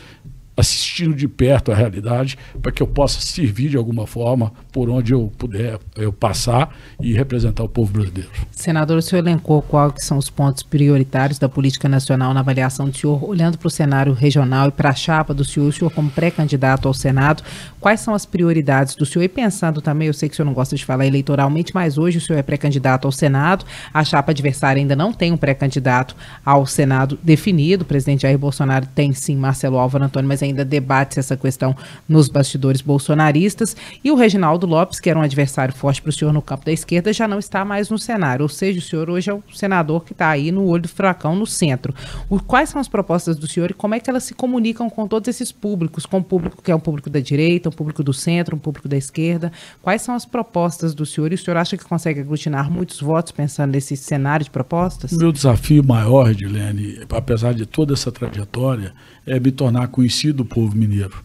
[0.62, 5.14] assistindo de perto a realidade, para que eu possa servir de alguma forma por onde
[5.14, 8.30] eu puder eu passar e representar o povo brasileiro.
[8.51, 12.97] Senador, o senhor elencou quais são os pontos prioritários da política nacional na avaliação do
[12.97, 16.09] senhor, olhando para o cenário regional e para a chapa do senhor, o senhor como
[16.09, 17.43] pré-candidato ao Senado,
[17.80, 19.24] quais são as prioridades do senhor?
[19.24, 22.20] E pensando também, eu sei que o senhor não gosta de falar eleitoralmente, mas hoje
[22.20, 26.66] o senhor é pré-candidato ao Senado, a chapa adversária ainda não tem um pré-candidato ao
[26.66, 31.38] Senado definido, o presidente Jair Bolsonaro tem sim Marcelo Álvaro Antônio, mas ainda debate essa
[31.38, 31.76] questão
[32.08, 33.76] nos bastidores bolsonaristas.
[34.04, 36.72] E o Reginaldo Lopes, que era um adversário forte para o senhor no campo da
[36.72, 38.43] esquerda, já não está mais no cenário.
[38.43, 41.36] Ou seja, o senhor hoje é o senador que está aí no olho do furacão,
[41.36, 41.93] no centro.
[42.30, 45.08] O, quais são as propostas do senhor e como é que elas se comunicam com
[45.08, 46.06] todos esses públicos?
[46.06, 48.88] Com o público que é um público da direita, um público do centro, um público
[48.88, 49.52] da esquerda?
[49.82, 51.32] Quais são as propostas do senhor?
[51.32, 55.12] E o senhor acha que consegue aglutinar muitos votos pensando nesse cenário de propostas?
[55.12, 58.93] Meu desafio maior, Edilene, apesar de toda essa trajetória,
[59.26, 61.24] é me tornar conhecido do povo mineiro.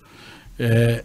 [0.59, 1.05] É,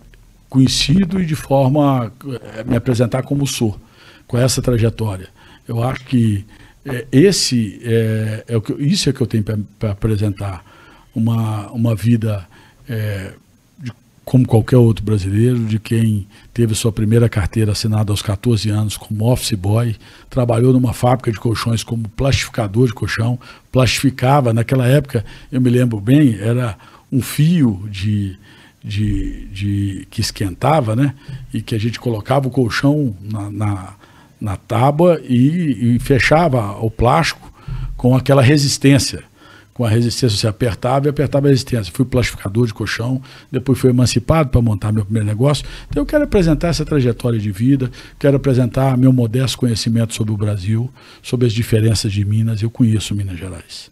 [0.50, 2.12] conhecido e de forma
[2.56, 3.80] é, me apresentar como sou,
[4.28, 5.30] com essa trajetória.
[5.68, 6.46] Eu acho que
[6.86, 10.70] é, esse é, é, o que, isso é que eu tenho para apresentar.
[11.14, 12.48] Uma, uma vida
[12.88, 13.34] é,
[14.32, 19.30] como qualquer outro brasileiro, de quem teve sua primeira carteira assinada aos 14 anos como
[19.30, 19.94] office boy,
[20.30, 23.38] trabalhou numa fábrica de colchões como plastificador de colchão,
[23.74, 26.78] plastificava, naquela época, eu me lembro bem, era
[27.12, 28.38] um fio de,
[28.82, 31.14] de, de que esquentava, né?
[31.54, 33.94] E que a gente colocava o colchão na, na
[34.40, 37.54] na tábua e, e, fechava o plástico
[37.96, 39.24] com aquela resistência.
[39.82, 41.92] Com a resistência, você apertava e apertava a resistência.
[41.92, 43.20] Fui plastificador de colchão,
[43.52, 45.66] depois fui emancipado para montar meu primeiro negócio.
[45.90, 50.38] Então eu quero apresentar essa trajetória de vida, quero apresentar meu modesto conhecimento sobre o
[50.38, 50.88] Brasil,
[51.24, 52.62] sobre as diferenças de Minas.
[52.62, 53.90] Eu conheço Minas Gerais.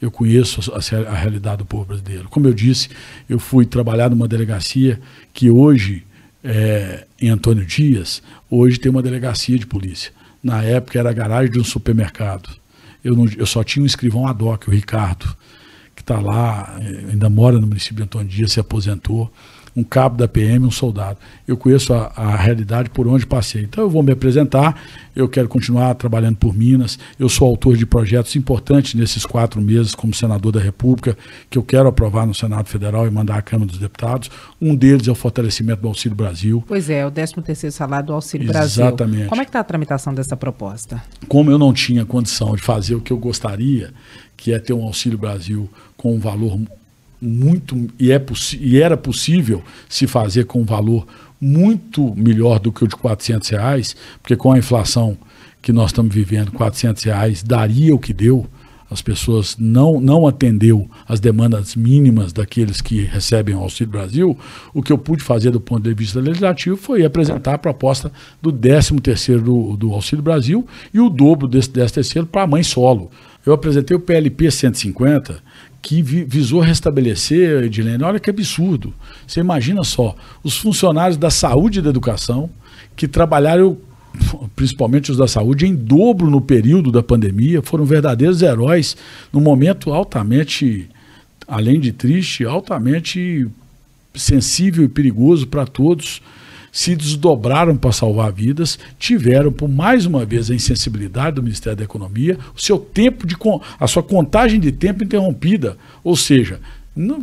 [0.00, 2.28] Eu conheço a, a realidade do povo brasileiro.
[2.28, 2.88] Como eu disse,
[3.28, 5.00] eu fui trabalhar numa delegacia
[5.32, 6.04] que hoje
[6.44, 10.12] é, em Antônio Dias, hoje tem uma delegacia de polícia.
[10.40, 12.50] Na época era a garagem de um supermercado.
[13.04, 15.36] Eu, não, eu só tinha um escrivão ad hoc, o Ricardo,
[15.94, 19.30] que está lá, é, ainda mora no município de Antônio Dias, se aposentou
[19.76, 21.18] um cabo da PM, um soldado.
[21.46, 23.62] Eu conheço a, a, realidade por onde passei.
[23.62, 24.80] Então eu vou me apresentar,
[25.14, 29.94] eu quero continuar trabalhando por Minas, eu sou autor de projetos importantes nesses quatro meses
[29.94, 31.16] como senador da República,
[31.50, 34.30] que eu quero aprovar no Senado Federal e mandar à Câmara dos Deputados.
[34.60, 36.62] Um deles é o fortalecimento do Auxílio Brasil.
[36.66, 38.84] Pois é, o 13º salário do Auxílio Brasil.
[38.84, 39.28] Exatamente.
[39.28, 41.02] Como é que está a tramitação dessa proposta?
[41.28, 43.92] Como eu não tinha condição de fazer o que eu gostaria,
[44.36, 46.58] que é ter um Auxílio Brasil com um valor
[47.24, 48.24] muito e, é
[48.60, 51.06] e era possível se fazer com um valor
[51.40, 55.16] muito melhor do que o de 400 reais, porque com a inflação
[55.60, 58.46] que nós estamos vivendo, 400 reais daria o que deu.
[58.90, 64.38] As pessoas não, não atendeu as demandas mínimas daqueles que recebem o Auxílio Brasil.
[64.72, 68.52] O que eu pude fazer do ponto de vista legislativo foi apresentar a proposta do
[68.52, 73.10] 13º do, do Auxílio Brasil e o dobro desse 13º para a mãe solo.
[73.44, 75.42] Eu apresentei o PLP 150,
[75.84, 78.94] que visou restabelecer, Edilene, olha que absurdo.
[79.26, 82.48] Você imagina só, os funcionários da saúde e da educação
[82.96, 83.76] que trabalharam,
[84.56, 88.96] principalmente os da saúde, em dobro no período da pandemia, foram verdadeiros heróis
[89.30, 90.88] num momento altamente,
[91.46, 93.46] além de triste, altamente
[94.14, 96.22] sensível e perigoso para todos
[96.74, 101.84] se desdobraram para salvar vidas, tiveram, por mais uma vez, a insensibilidade do Ministério da
[101.84, 103.36] Economia, o seu tempo de
[103.78, 105.76] a sua contagem de tempo interrompida.
[106.02, 106.58] Ou seja,
[106.96, 107.20] não,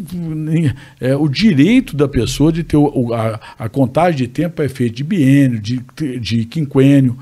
[1.01, 4.95] é, o direito da pessoa de ter o, a, a, contagem de tempo é feita
[4.95, 5.83] de biênio, de,
[6.17, 7.17] de quinquênio,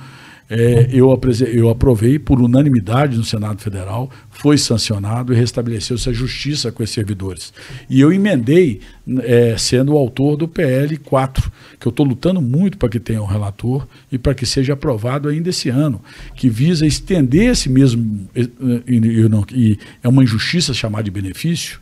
[0.50, 1.16] é, eu,
[1.54, 6.96] eu aprovei por unanimidade no Senado Federal, foi sancionado e restabeleceu-se a justiça com esses
[6.96, 7.54] servidores.
[7.88, 8.82] E eu emendei,
[9.20, 13.22] é, sendo o autor do PL 4, que eu estou lutando muito para que tenha
[13.22, 16.02] um relator e para que seja aprovado ainda esse ano,
[16.36, 18.50] que visa estender esse mesmo, e,
[18.88, 21.80] e, não, e é uma injustiça chamar de benefício,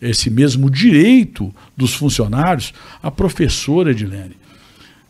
[0.00, 4.41] esse mesmo direito dos funcionários à professora Edilene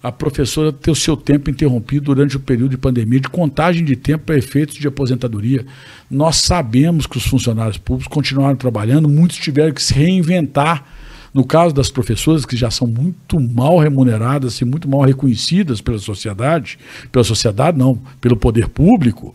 [0.03, 3.95] a professora ter o seu tempo interrompido durante o período de pandemia, de contagem de
[3.95, 5.65] tempo para efeitos de aposentadoria.
[6.11, 10.85] Nós sabemos que os funcionários públicos continuaram trabalhando, muitos tiveram que se reinventar.
[11.33, 15.99] No caso das professoras, que já são muito mal remuneradas e muito mal reconhecidas pela
[15.99, 16.79] sociedade,
[17.11, 19.35] pela sociedade não, pelo poder público,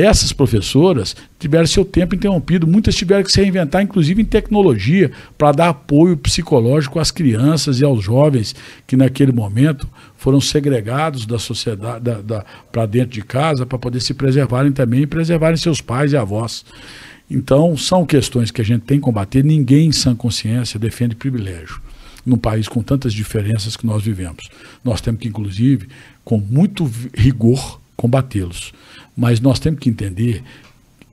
[0.00, 5.52] essas professoras tiveram seu tempo interrompido, muitas tiveram que se reinventar, inclusive em tecnologia, para
[5.52, 12.02] dar apoio psicológico às crianças e aos jovens que naquele momento foram segregados da sociedade
[12.02, 16.12] da, da, para dentro de casa para poder se preservarem também e preservarem seus pais
[16.12, 16.64] e avós.
[17.30, 19.44] Então, são questões que a gente tem que combater.
[19.44, 21.80] Ninguém em sã consciência defende privilégio
[22.24, 24.48] num país com tantas diferenças que nós vivemos.
[24.82, 25.88] Nós temos que, inclusive,
[26.24, 28.72] com muito rigor, combatê-los.
[29.16, 30.42] Mas nós temos que entender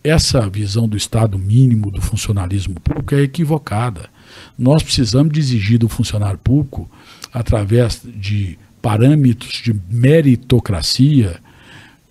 [0.04, 4.10] essa visão do Estado mínimo do funcionalismo público é equivocada.
[4.58, 6.90] Nós precisamos de exigir do funcionário público,
[7.34, 11.40] através de parâmetros de meritocracia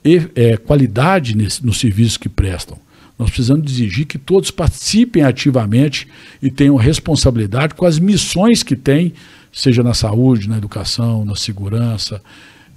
[0.05, 2.79] e é, qualidade nesse, nos serviços que prestam.
[3.19, 6.09] Nós precisamos exigir que todos participem ativamente
[6.41, 9.13] e tenham responsabilidade com as missões que têm,
[9.53, 12.23] seja na saúde, na educação, na segurança,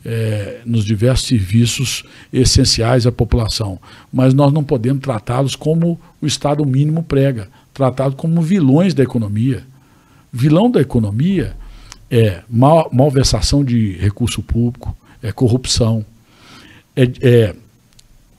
[0.05, 3.79] é, nos diversos serviços essenciais à população.
[4.11, 9.63] Mas nós não podemos tratá-los como o Estado mínimo prega, tratá-los como vilões da economia.
[10.31, 11.55] Vilão da economia
[12.09, 16.05] é mal, malversação de recurso público, é corrupção,
[16.95, 17.55] é, é,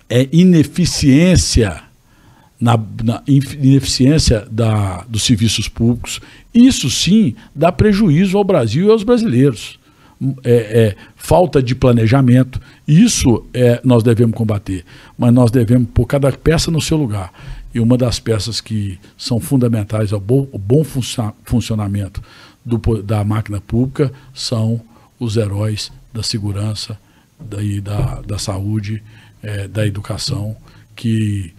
[0.09, 1.83] é ineficiência
[2.61, 6.21] na, na, ineficiência da, dos serviços públicos.
[6.53, 9.79] Isso sim dá prejuízo ao Brasil e aos brasileiros.
[10.43, 12.61] É, é, falta de planejamento.
[12.87, 14.85] Isso é, nós devemos combater,
[15.19, 17.33] mas nós devemos pôr cada peça no seu lugar.
[17.75, 20.85] E uma das peças que são fundamentais ao bom, ao bom
[21.45, 22.23] funcionamento
[22.65, 24.81] do, da máquina pública são
[25.19, 26.99] os heróis da segurança,
[27.39, 29.03] daí da, da saúde,
[29.43, 30.57] é, da educação,
[30.95, 31.53] que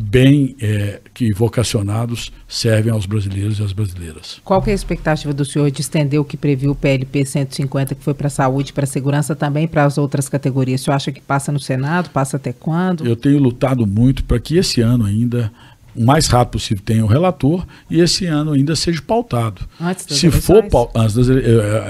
[0.00, 4.40] bem é, que vocacionados servem aos brasileiros e às brasileiras.
[4.42, 8.02] Qual é a expectativa do senhor de estender o que previu o PLP 150, que
[8.02, 10.80] foi para a saúde, para a segurança, também para as outras categorias?
[10.80, 12.08] O senhor acha que passa no Senado?
[12.10, 13.06] Passa até quando?
[13.06, 15.52] Eu tenho lutado muito para que esse ano ainda
[15.94, 19.62] o mais rápido possível tenha o relator e esse ano ainda seja pautado.
[19.80, 20.70] Antes das Se eleições?
[20.70, 21.28] for antes das,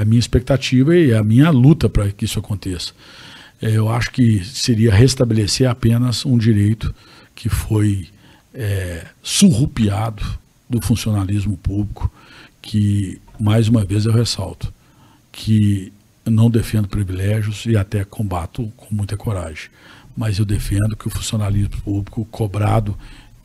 [0.00, 2.92] a minha expectativa e a minha luta para que isso aconteça.
[3.61, 6.94] É, eu acho que seria restabelecer apenas um direito
[7.41, 8.07] que foi
[8.53, 10.22] é, surrupiado
[10.68, 12.12] do funcionalismo público,
[12.61, 14.70] que, mais uma vez, eu ressalto,
[15.32, 15.91] que
[16.26, 19.70] não defendo privilégios e até combato com muita coragem,
[20.14, 22.95] mas eu defendo que o funcionalismo público, cobrado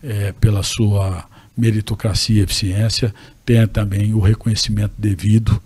[0.04, 1.24] é, pela sua
[1.58, 3.16] meritocracia e eficiência,
[3.46, 5.62] tenha também o reconhecimento devido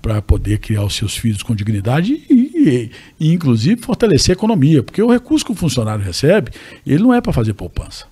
[0.00, 5.02] para poder criar os seus filhos com dignidade e, e, inclusive, fortalecer a economia, porque
[5.02, 6.50] o recurso que o funcionário recebe,
[6.86, 8.06] ele não é para fazer poupança.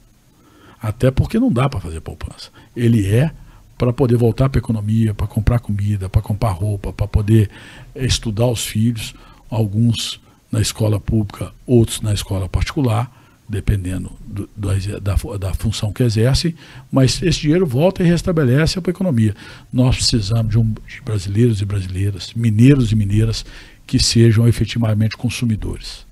[0.80, 2.50] Até porque não dá para fazer poupança.
[2.76, 3.30] Ele é
[3.76, 7.50] para poder voltar para a economia, para comprar comida, para comprar roupa, para poder
[7.94, 9.14] estudar os filhos,
[9.50, 13.10] alguns na escola pública, outros na escola particular,
[13.48, 16.54] dependendo do, do, da, da função que exerce,
[16.90, 19.34] mas esse dinheiro volta e restabelece para a economia.
[19.72, 23.44] Nós precisamos de, um, de brasileiros e brasileiras, mineiros e mineiras,
[23.86, 26.06] que sejam efetivamente consumidores.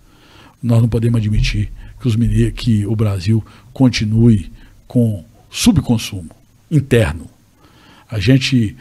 [0.62, 1.70] Nós não podemos admitir
[2.00, 2.16] que, os
[2.54, 4.52] que o Brasil continue
[4.86, 6.30] com subconsumo
[6.70, 7.28] interno.
[8.10, 8.76] A gente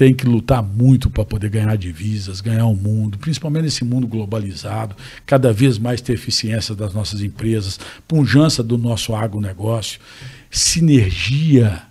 [0.00, 4.96] tem que lutar muito para poder ganhar divisas, ganhar o mundo, principalmente nesse mundo globalizado,
[5.26, 7.78] cada vez mais ter eficiência das nossas empresas,
[8.08, 10.00] punjança do nosso agronegócio,
[10.50, 11.82] sinergia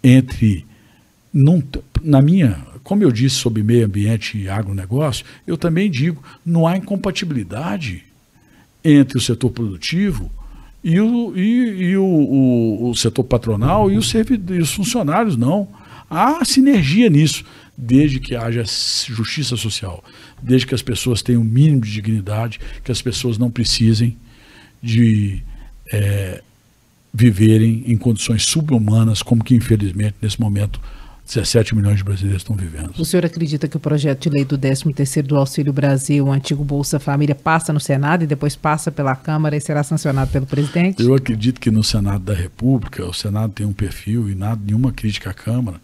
[0.00, 0.64] entre.
[1.32, 1.60] Não,
[2.02, 2.56] na minha,
[2.90, 8.02] como eu disse sobre meio ambiente e agronegócio, eu também digo, não há incompatibilidade
[8.82, 10.28] entre o setor produtivo
[10.82, 15.68] e o, e, e o, o, o, setor patronal e os, e os funcionários, não.
[16.10, 17.44] Há sinergia nisso,
[17.78, 18.64] desde que haja
[19.06, 20.02] justiça social,
[20.42, 24.16] desde que as pessoas tenham o um mínimo de dignidade, que as pessoas não precisem
[24.82, 25.44] de
[25.92, 26.42] é,
[27.14, 30.80] viverem em condições subhumanas, como que infelizmente nesse momento
[31.32, 32.92] 17 milhões de brasileiros estão vivendo.
[32.98, 36.64] O senhor acredita que o projeto de lei do 13º do Auxílio Brasil, o antigo
[36.64, 41.00] Bolsa Família, passa no Senado e depois passa pela Câmara e será sancionado pelo presidente?
[41.00, 44.90] Eu acredito que no Senado da República, o Senado tem um perfil e nada, nenhuma
[44.90, 45.80] crítica à Câmara,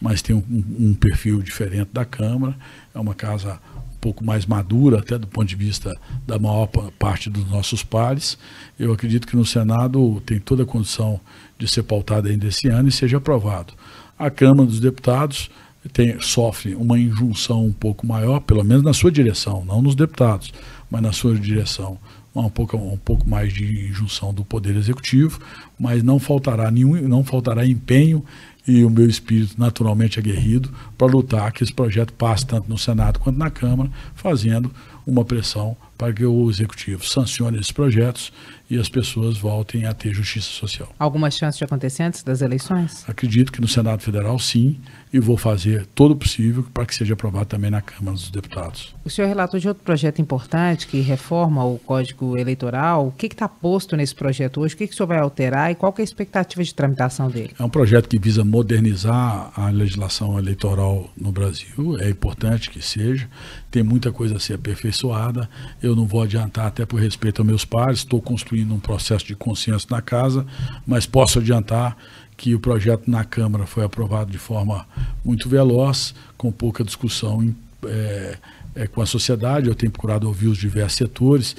[0.00, 0.44] mas tem um,
[0.78, 2.56] um perfil diferente da Câmara,
[2.94, 5.92] é uma casa um pouco mais madura, até do ponto de vista
[6.24, 6.68] da maior
[6.98, 8.38] parte dos nossos pares.
[8.78, 11.18] Eu acredito que no Senado tem toda a condição
[11.58, 13.72] de ser pautado ainda esse ano e seja aprovado
[14.18, 15.50] a Câmara dos Deputados
[15.92, 20.52] tem, sofre uma injunção um pouco maior, pelo menos na sua direção, não nos deputados,
[20.90, 21.98] mas na sua direção,
[22.34, 25.38] um pouco, um pouco mais de injunção do Poder Executivo,
[25.78, 28.24] mas não faltará nenhum, não faltará empenho
[28.66, 33.18] e o meu espírito naturalmente aguerrido para lutar que esse projeto passe tanto no Senado
[33.18, 34.70] quanto na Câmara, fazendo
[35.06, 38.32] uma pressão para que o Executivo sancione esses projetos
[38.68, 40.92] e as pessoas voltem a ter justiça social.
[40.98, 43.04] Alguma chance de acontecer antes das eleições?
[43.08, 44.80] Acredito que no Senado Federal, sim,
[45.14, 48.92] e vou fazer todo o possível para que seja aprovado também na Câmara dos Deputados.
[49.04, 53.06] O senhor relatou de outro projeto importante que reforma o Código Eleitoral.
[53.06, 54.74] O que está posto nesse projeto hoje?
[54.74, 57.52] O que, que o senhor vai alterar e qual é a expectativa de tramitação dele?
[57.56, 61.96] É um projeto que visa modernizar a legislação eleitoral no Brasil.
[62.00, 63.28] É importante que seja.
[63.70, 65.48] Tem muita coisa a ser aperfeiçoada.
[65.80, 68.00] Eu não vou adiantar, até por respeito aos meus pares.
[68.00, 70.44] Estou construindo um processo de consenso na casa,
[70.84, 71.96] mas posso adiantar
[72.44, 74.86] que o projeto na Câmara foi aprovado de forma
[75.24, 77.54] muito veloz, com pouca discussão
[77.86, 78.36] é,
[78.74, 79.66] é, com a sociedade.
[79.66, 81.56] Eu tenho procurado ouvir os diversos setores.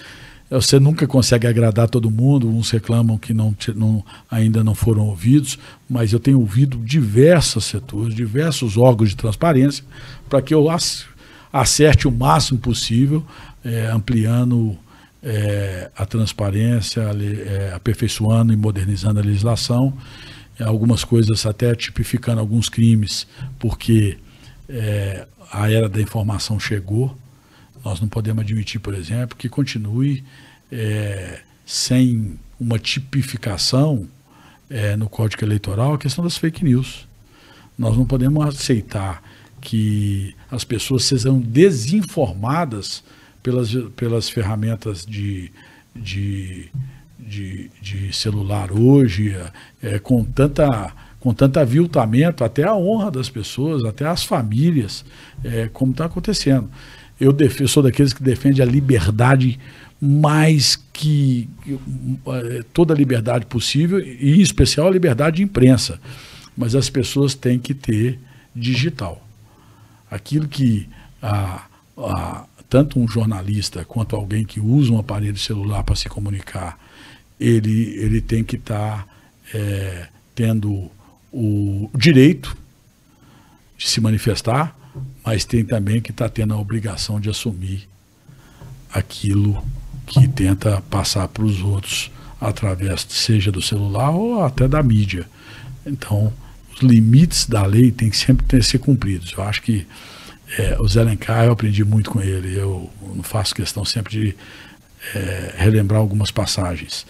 [0.47, 5.57] Você nunca consegue agradar todo mundo, uns reclamam que não, não, ainda não foram ouvidos,
[5.89, 9.83] mas eu tenho ouvido diversos setores, diversos órgãos de transparência,
[10.29, 10.67] para que eu
[11.51, 13.25] acerte o máximo possível,
[13.63, 14.77] é, ampliando
[15.23, 19.91] é, a transparência, é, aperfeiçoando e modernizando a legislação,
[20.63, 23.27] algumas coisas até tipificando alguns crimes,
[23.59, 24.17] porque
[24.69, 27.17] é, a era da informação chegou.
[27.83, 30.23] Nós não podemos admitir, por exemplo, que continue
[30.71, 34.07] é, sem uma tipificação
[34.69, 37.07] é, no Código Eleitoral a questão das fake news.
[37.77, 39.21] Nós não podemos aceitar
[39.61, 43.03] que as pessoas sejam desinformadas
[43.41, 45.51] pelas, pelas ferramentas de,
[45.95, 46.69] de,
[47.19, 49.35] de, de celular hoje,
[49.81, 55.05] é, com, tanta, com tanto aviltamento, até a honra das pessoas, até as famílias,
[55.43, 56.69] é, como está acontecendo.
[57.19, 57.33] Eu
[57.67, 59.59] sou daqueles que defende a liberdade
[60.01, 61.49] mais que
[62.27, 65.99] é, toda a liberdade possível, e em especial a liberdade de imprensa.
[66.57, 68.19] Mas as pessoas têm que ter
[68.55, 69.25] digital.
[70.09, 70.87] Aquilo que
[71.21, 71.65] a,
[71.97, 76.77] a, tanto um jornalista quanto alguém que usa um aparelho celular para se comunicar,
[77.39, 79.07] ele, ele tem que estar tá,
[79.53, 80.89] é, tendo
[81.31, 82.55] o direito
[83.77, 84.75] de se manifestar,
[85.25, 87.87] mas tem também que estar tá tendo a obrigação de assumir
[88.93, 89.63] aquilo
[90.07, 95.27] que tenta passar para os outros através, seja do celular ou até da mídia.
[95.85, 96.31] Então,
[96.73, 99.33] os limites da lei têm que sempre ter que ser cumpridos.
[99.37, 99.85] Eu acho que
[100.57, 102.55] é, o Zé Lencar, eu aprendi muito com ele.
[102.55, 104.35] Eu não faço questão sempre de
[105.13, 107.05] é, relembrar algumas passagens.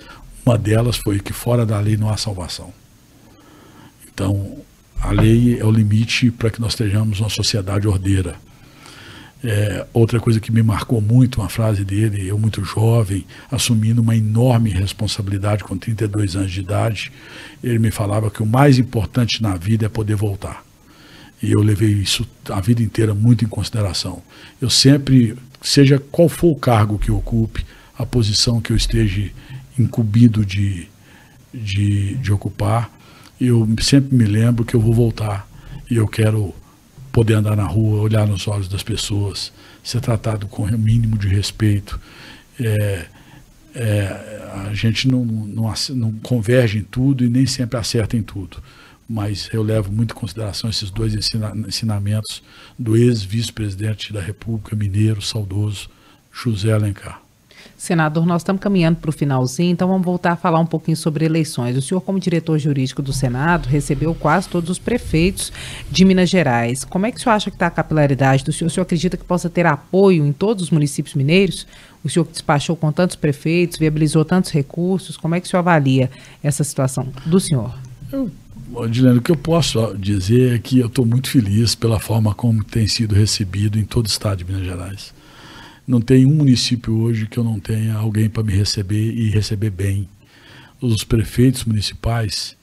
[0.45, 2.73] Uma delas foi que fora da lei não há salvação.
[4.13, 4.57] Então,
[5.01, 8.35] a lei é o limite para que nós estejamos uma sociedade ordeira.
[9.43, 14.15] É, outra coisa que me marcou muito, uma frase dele, eu muito jovem, assumindo uma
[14.15, 17.11] enorme responsabilidade com 32 anos de idade,
[17.63, 20.63] ele me falava que o mais importante na vida é poder voltar.
[21.43, 24.23] E eu levei isso a vida inteira muito em consideração.
[24.59, 27.63] Eu sempre, seja qual for o cargo que ocupe,
[27.97, 29.31] a posição que eu esteja
[29.77, 30.87] incumbido de,
[31.53, 32.91] de, de ocupar,
[33.39, 35.47] eu sempre me lembro que eu vou voltar
[35.89, 36.53] e eu quero
[37.11, 39.51] poder andar na rua, olhar nos olhos das pessoas,
[39.83, 41.99] ser tratado com o mínimo de respeito.
[42.59, 43.05] É,
[43.73, 48.61] é, a gente não, não, não, converge em tudo e nem sempre acerta em tudo.
[49.07, 52.41] Mas eu levo muito em consideração esses dois ensina, ensinamentos
[52.79, 55.89] do ex-vice-presidente da República Mineiro, saudoso
[56.33, 57.24] José Alencar.
[57.77, 61.25] Senador, nós estamos caminhando para o finalzinho, então vamos voltar a falar um pouquinho sobre
[61.25, 61.75] eleições.
[61.77, 65.51] O senhor, como diretor jurídico do Senado, recebeu quase todos os prefeitos
[65.89, 66.83] de Minas Gerais.
[66.83, 68.67] Como é que o senhor acha que está a capilaridade do senhor?
[68.67, 71.67] O senhor acredita que possa ter apoio em todos os municípios mineiros?
[72.03, 76.09] O senhor despachou com tantos prefeitos, viabilizou tantos recursos, como é que o senhor avalia
[76.43, 77.73] essa situação do senhor?
[78.11, 78.29] Eu
[78.89, 82.63] Dilene, o que eu posso dizer é que eu estou muito feliz pela forma como
[82.63, 85.13] tem sido recebido em todo o estado de Minas Gerais.
[85.87, 89.69] Não tem um município hoje que eu não tenha alguém para me receber e receber
[89.69, 90.09] bem.
[90.81, 92.57] Os prefeitos municipais,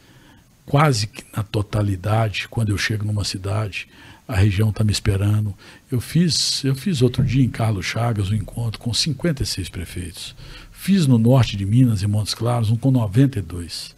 [0.66, 3.86] quase que na totalidade, quando eu chego numa cidade,
[4.26, 5.54] a região está me esperando.
[5.90, 10.34] Eu fiz, eu fiz outro dia em Carlos Chagas um encontro com 56 prefeitos.
[10.72, 13.94] Fiz no norte de Minas, em Montes Claros, um com 92.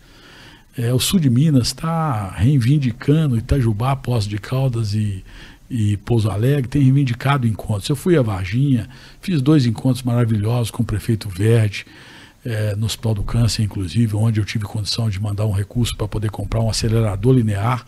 [0.76, 5.24] É, o sul de Minas está reivindicando Itajubá, Poços de Caldas e
[5.68, 7.88] e Pouso Alegre tem reivindicado encontros.
[7.88, 8.88] Eu fui a Varginha,
[9.20, 11.86] fiz dois encontros maravilhosos com o prefeito Verde,
[12.44, 16.06] é, no Hospital do Câncer, inclusive, onde eu tive condição de mandar um recurso para
[16.06, 17.86] poder comprar um acelerador linear.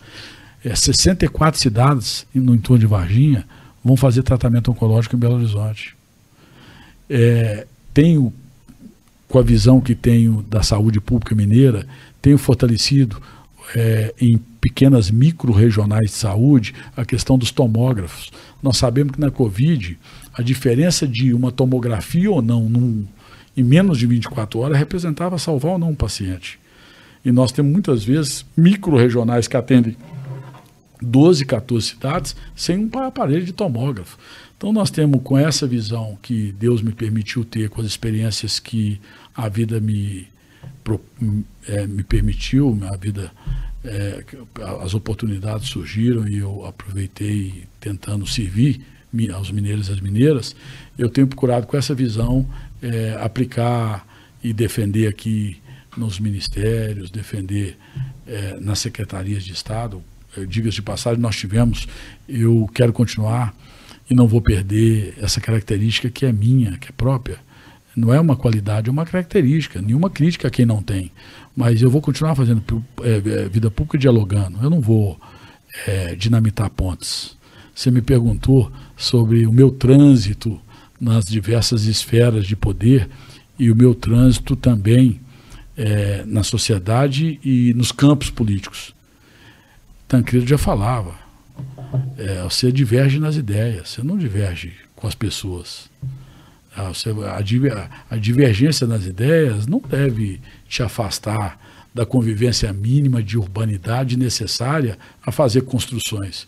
[0.65, 3.45] É, 64 cidades no entorno de Varginha
[3.83, 5.95] vão fazer tratamento oncológico em Belo Horizonte.
[7.09, 8.33] É, tenho,
[9.27, 11.85] com a visão que tenho da saúde pública mineira,
[12.21, 13.21] tenho fortalecido
[13.75, 18.31] é, em pequenas micro-regionais de saúde a questão dos tomógrafos.
[18.61, 19.97] Nós sabemos que na Covid,
[20.33, 23.05] a diferença de uma tomografia ou não num,
[23.55, 26.59] em menos de 24 horas representava salvar ou não um paciente.
[27.23, 29.97] E nós temos muitas vezes micro-regionais que atendem
[31.01, 34.17] 12, 14 cidades sem um aparelho de tomógrafo.
[34.57, 38.99] Então nós temos com essa visão que Deus me permitiu ter, com as experiências que
[39.35, 40.27] a vida me,
[41.67, 43.31] é, me permitiu, a vida,
[43.83, 44.23] é,
[44.83, 48.81] as oportunidades surgiram e eu aproveitei tentando servir
[49.33, 50.55] aos mineiros e às mineiras,
[50.97, 52.47] eu tenho procurado com essa visão
[52.81, 54.05] é, aplicar
[54.43, 55.57] e defender aqui
[55.95, 57.77] nos ministérios, defender
[58.27, 60.03] é, nas secretarias de Estado.
[60.47, 61.87] Digas de passagem, nós tivemos,
[62.29, 63.55] eu quero continuar
[64.07, 67.39] e não vou perder essa característica que é minha, que é própria,
[67.97, 69.81] não é uma qualidade, é uma característica.
[69.81, 71.11] Nenhuma crítica a quem não tem.
[71.55, 72.63] Mas eu vou continuar fazendo
[73.01, 74.59] é, é, vida pública dialogando.
[74.61, 75.19] Eu não vou
[75.87, 77.35] é, dinamitar pontes.
[77.73, 80.61] Você me perguntou sobre o meu trânsito
[81.01, 83.09] nas diversas esferas de poder
[83.57, 85.19] e o meu trânsito também
[85.75, 88.93] é, na sociedade e nos campos políticos.
[90.07, 91.15] Tancredo já falava.
[92.15, 95.89] É, você diverge nas ideias, você não diverge com as pessoas.
[96.77, 96.91] Ah,
[98.11, 101.59] a, divergência nas ideias não deve te afastar
[101.91, 106.45] da convivência mínima de urbanidade necessária a fazer construções.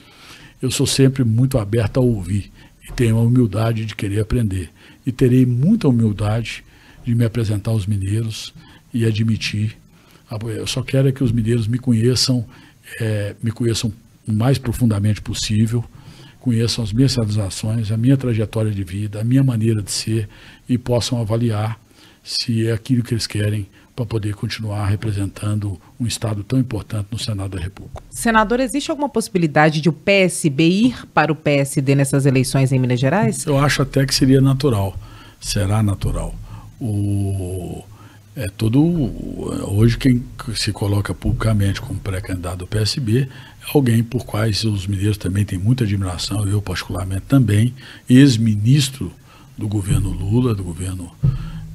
[0.61, 2.51] eu sou sempre muito aberto a ouvir
[2.87, 4.69] e tenho a humildade de querer aprender.
[5.03, 6.63] E terei muita humildade
[7.03, 8.53] de me apresentar aos mineiros
[8.93, 9.75] e admitir.
[10.55, 12.45] Eu só quero é que os mineiros me conheçam,
[13.01, 13.91] é, me conheçam
[14.27, 15.83] o mais profundamente possível,
[16.39, 20.29] conheçam as minhas realizações, a minha trajetória de vida, a minha maneira de ser
[20.67, 21.79] e possam avaliar
[22.23, 27.19] se é aquilo que eles querem para poder continuar representando um Estado tão importante no
[27.19, 28.01] Senado da República.
[28.09, 32.99] Senador, existe alguma possibilidade de o PSB ir para o PSD nessas eleições em Minas
[32.99, 33.45] Gerais?
[33.45, 34.97] Eu acho até que seria natural,
[35.41, 36.33] será natural.
[36.79, 37.83] O,
[38.37, 38.81] é todo
[39.69, 40.23] hoje quem
[40.55, 43.27] se coloca publicamente como pré-candidato do PSB
[43.73, 47.73] alguém por quais os mineiros também têm muita admiração, eu particularmente também,
[48.09, 49.11] ex-ministro
[49.57, 51.11] do governo Lula, do governo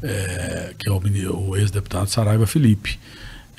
[0.03, 1.01] é, que é o,
[1.37, 2.99] o ex-deputado Saraiva Felipe.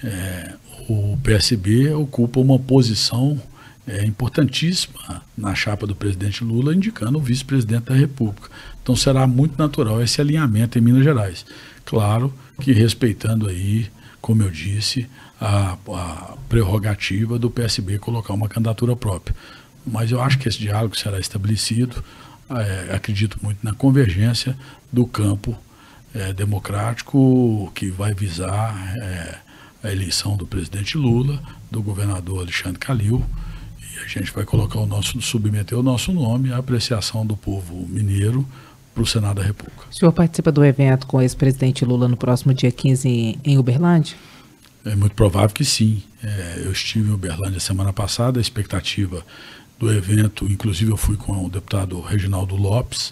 [0.03, 0.53] É,
[0.87, 3.41] o PSB ocupa uma posição
[3.87, 8.49] é, importantíssima na chapa do presidente Lula, indicando o vice-presidente da República.
[8.81, 11.45] Então será muito natural esse alinhamento em Minas Gerais.
[11.83, 13.87] Claro que respeitando aí,
[14.21, 15.07] como eu disse,
[15.39, 19.35] a, a prerrogativa do PSB colocar uma candidatura própria.
[19.85, 22.03] Mas eu acho que esse diálogo será estabelecido.
[22.49, 24.55] É, acredito muito na convergência
[24.91, 25.57] do campo
[26.13, 29.37] é, democrático que vai visar é,
[29.83, 33.23] a eleição do presidente Lula, do governador Alexandre Calil,
[33.79, 37.85] e a gente vai colocar o nosso, submeter o nosso nome à apreciação do povo
[37.87, 38.47] mineiro
[38.93, 39.83] para o Senado da República.
[39.91, 44.15] O senhor participa do evento com o ex-presidente Lula no próximo dia 15 em Uberlândia?
[44.85, 46.03] É muito provável que sim.
[46.23, 49.25] É, eu estive em Uberlândia semana passada, a expectativa
[49.79, 53.11] do evento, inclusive eu fui com o deputado Reginaldo Lopes,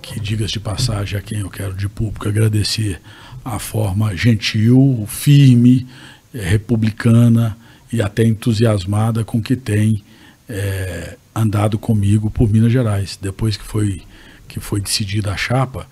[0.00, 3.00] que diga de passagem a quem eu quero de público agradecer
[3.44, 5.86] a forma gentil, firme,
[6.32, 7.56] é, republicana
[7.92, 10.02] e até entusiasmada com que tem
[10.48, 13.18] é, andado comigo por Minas Gerais.
[13.20, 14.02] Depois que foi,
[14.48, 15.86] que foi decidida a chapa,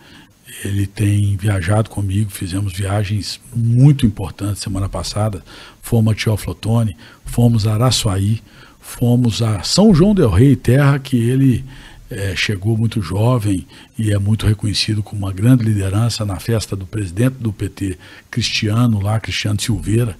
[0.64, 5.42] ele tem viajado comigo, fizemos viagens muito importantes semana passada,
[5.80, 8.42] fomos a Teoflotone, fomos a Araçuaí,
[8.80, 11.64] fomos a São João del Rei, terra que ele
[12.10, 13.66] é, chegou muito jovem
[13.98, 17.98] e é muito reconhecido como uma grande liderança na festa do presidente do PT,
[18.30, 20.16] Cristiano, lá, Cristiano Silveira,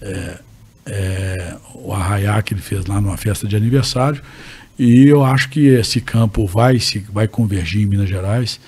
[0.00, 0.38] é,
[0.86, 4.22] é, o arraiá que ele fez lá numa festa de aniversário.
[4.78, 8.60] E eu acho que esse campo vai, se, vai convergir em Minas Gerais,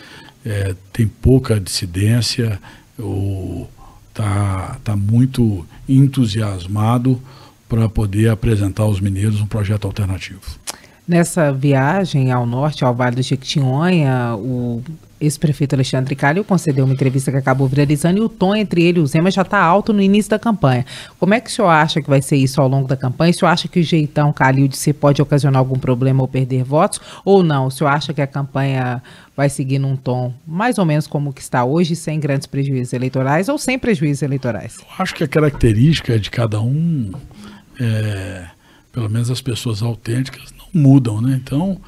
[0.46, 2.60] é, tem pouca dissidência,
[4.08, 7.20] está tá muito entusiasmado
[7.68, 10.40] para poder apresentar aos mineiros um projeto alternativo.
[11.06, 14.82] Nessa viagem ao norte, ao Vale do Jequitinhonha, o
[15.20, 19.02] ex-prefeito Alexandre Calil concedeu uma entrevista que acabou viralizando e o tom entre ele e
[19.02, 20.84] o Zema já está alto no início da campanha.
[21.18, 23.30] Como é que o senhor acha que vai ser isso ao longo da campanha?
[23.30, 26.64] O senhor acha que o jeitão Calil de ser pode ocasionar algum problema ou perder
[26.64, 27.00] votos?
[27.24, 27.66] Ou não?
[27.66, 29.02] O senhor acha que a campanha
[29.36, 33.48] vai seguir num tom mais ou menos como que está hoje, sem grandes prejuízos eleitorais
[33.48, 34.78] ou sem prejuízos eleitorais?
[34.78, 37.12] Eu acho que a característica de cada um,
[37.80, 38.46] é,
[38.92, 41.40] pelo menos as pessoas autênticas, mudam, né?
[41.42, 41.80] Então,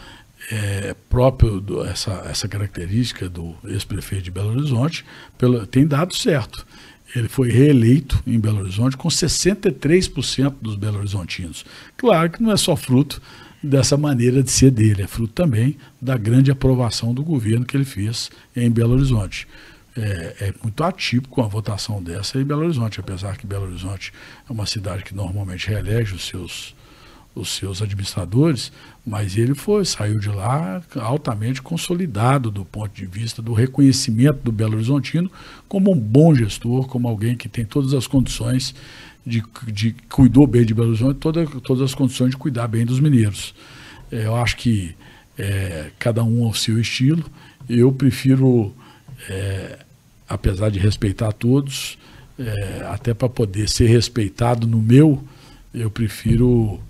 [0.51, 5.05] é próprio do, essa, essa característica do ex-prefeito de Belo Horizonte
[5.37, 6.67] pela, tem dado certo.
[7.15, 11.65] Ele foi reeleito em Belo Horizonte com 63% dos belo-horizontinos.
[11.97, 13.21] Claro que não é só fruto
[13.63, 17.85] dessa maneira de ser dele, é fruto também da grande aprovação do governo que ele
[17.85, 19.49] fez em Belo Horizonte.
[19.97, 24.13] É, é, muito atípico uma votação dessa em Belo Horizonte, apesar que Belo Horizonte
[24.49, 26.75] é uma cidade que normalmente reelege os seus
[27.41, 28.73] os seus administradores,
[29.07, 34.53] mas ele foi, saiu de lá altamente consolidado do ponto de vista do reconhecimento do
[34.53, 35.31] Belo Horizontino
[35.69, 38.75] como um bom gestor, como alguém que tem todas as condições
[39.25, 43.01] de, de cuidou bem de Belo Horizonte, toda, todas as condições de cuidar bem dos
[43.01, 43.55] mineiros.
[44.11, 44.95] É, eu acho que
[45.39, 47.25] é, cada um ao seu estilo.
[47.69, 48.75] Eu prefiro,
[49.29, 49.79] é,
[50.29, 51.99] apesar de respeitar todos,
[52.39, 55.23] é, até para poder ser respeitado no meu,
[55.75, 56.81] eu prefiro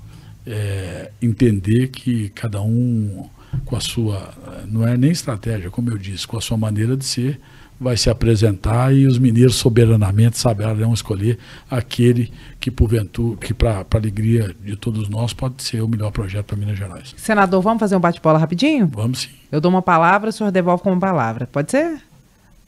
[0.49, 3.29] é, entender que cada um
[3.65, 4.35] com a sua,
[4.67, 7.41] não é nem estratégia, como eu disse, com a sua maneira de ser,
[7.81, 11.39] vai se apresentar e os mineiros soberanamente saberão escolher
[11.71, 16.47] aquele que porventura, que para a alegria de todos nós pode ser o melhor projeto
[16.47, 17.15] para Minas Gerais.
[17.17, 18.87] Senador, vamos fazer um bate-bola rapidinho?
[18.89, 19.31] Vamos sim.
[19.53, 21.47] Eu dou uma palavra, o senhor devolve com uma palavra.
[21.47, 22.03] Pode ser?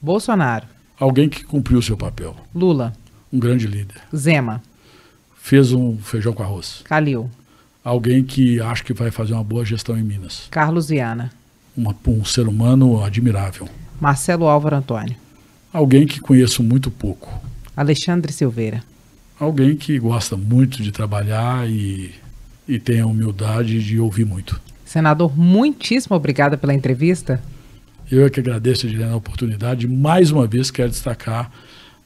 [0.01, 0.65] Bolsonaro.
[0.97, 2.35] Alguém que cumpriu o seu papel.
[2.55, 2.93] Lula.
[3.33, 3.97] Um grande líder.
[4.15, 4.61] Zema.
[5.35, 6.81] Fez um feijão com arroz.
[6.85, 7.29] Calil
[7.83, 10.47] alguém que acha que vai fazer uma boa gestão em Minas.
[10.51, 11.31] Carlos Viana.
[11.75, 13.67] Uma, um ser humano admirável.
[13.99, 15.15] Marcelo Álvaro Antônio.
[15.71, 17.41] Alguém que conheço muito pouco.
[17.75, 18.83] Alexandre Silveira.
[19.39, 22.13] Alguém que gosta muito de trabalhar e
[22.67, 24.59] e tenha a humildade de ouvir muito.
[24.85, 27.41] Senador, muitíssimo obrigada pela entrevista.
[28.09, 29.87] Eu é que agradeço, Edilene, a oportunidade.
[29.87, 31.51] Mais uma vez, quero destacar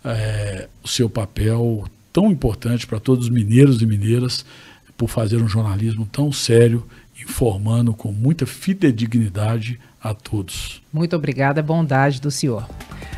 [0.03, 4.45] é, o seu papel tão importante para todos os mineiros e mineiras
[4.97, 6.85] por fazer um jornalismo tão sério,
[7.21, 10.81] informando com muita fidedignidade a todos.
[10.93, 12.67] Muito obrigada, bondade do senhor.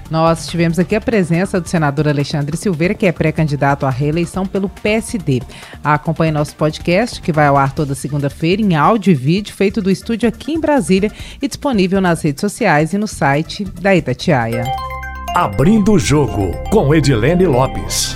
[0.09, 4.69] Nós tivemos aqui a presença do senador Alexandre Silveira, que é pré-candidato à reeleição pelo
[4.69, 5.41] PSD.
[5.83, 9.91] Acompanhe nosso podcast, que vai ao ar toda segunda-feira, em áudio e vídeo, feito do
[9.91, 14.63] estúdio aqui em Brasília e disponível nas redes sociais e no site da Itatiaia.
[15.35, 18.15] Abrindo o jogo com Edilene Lopes.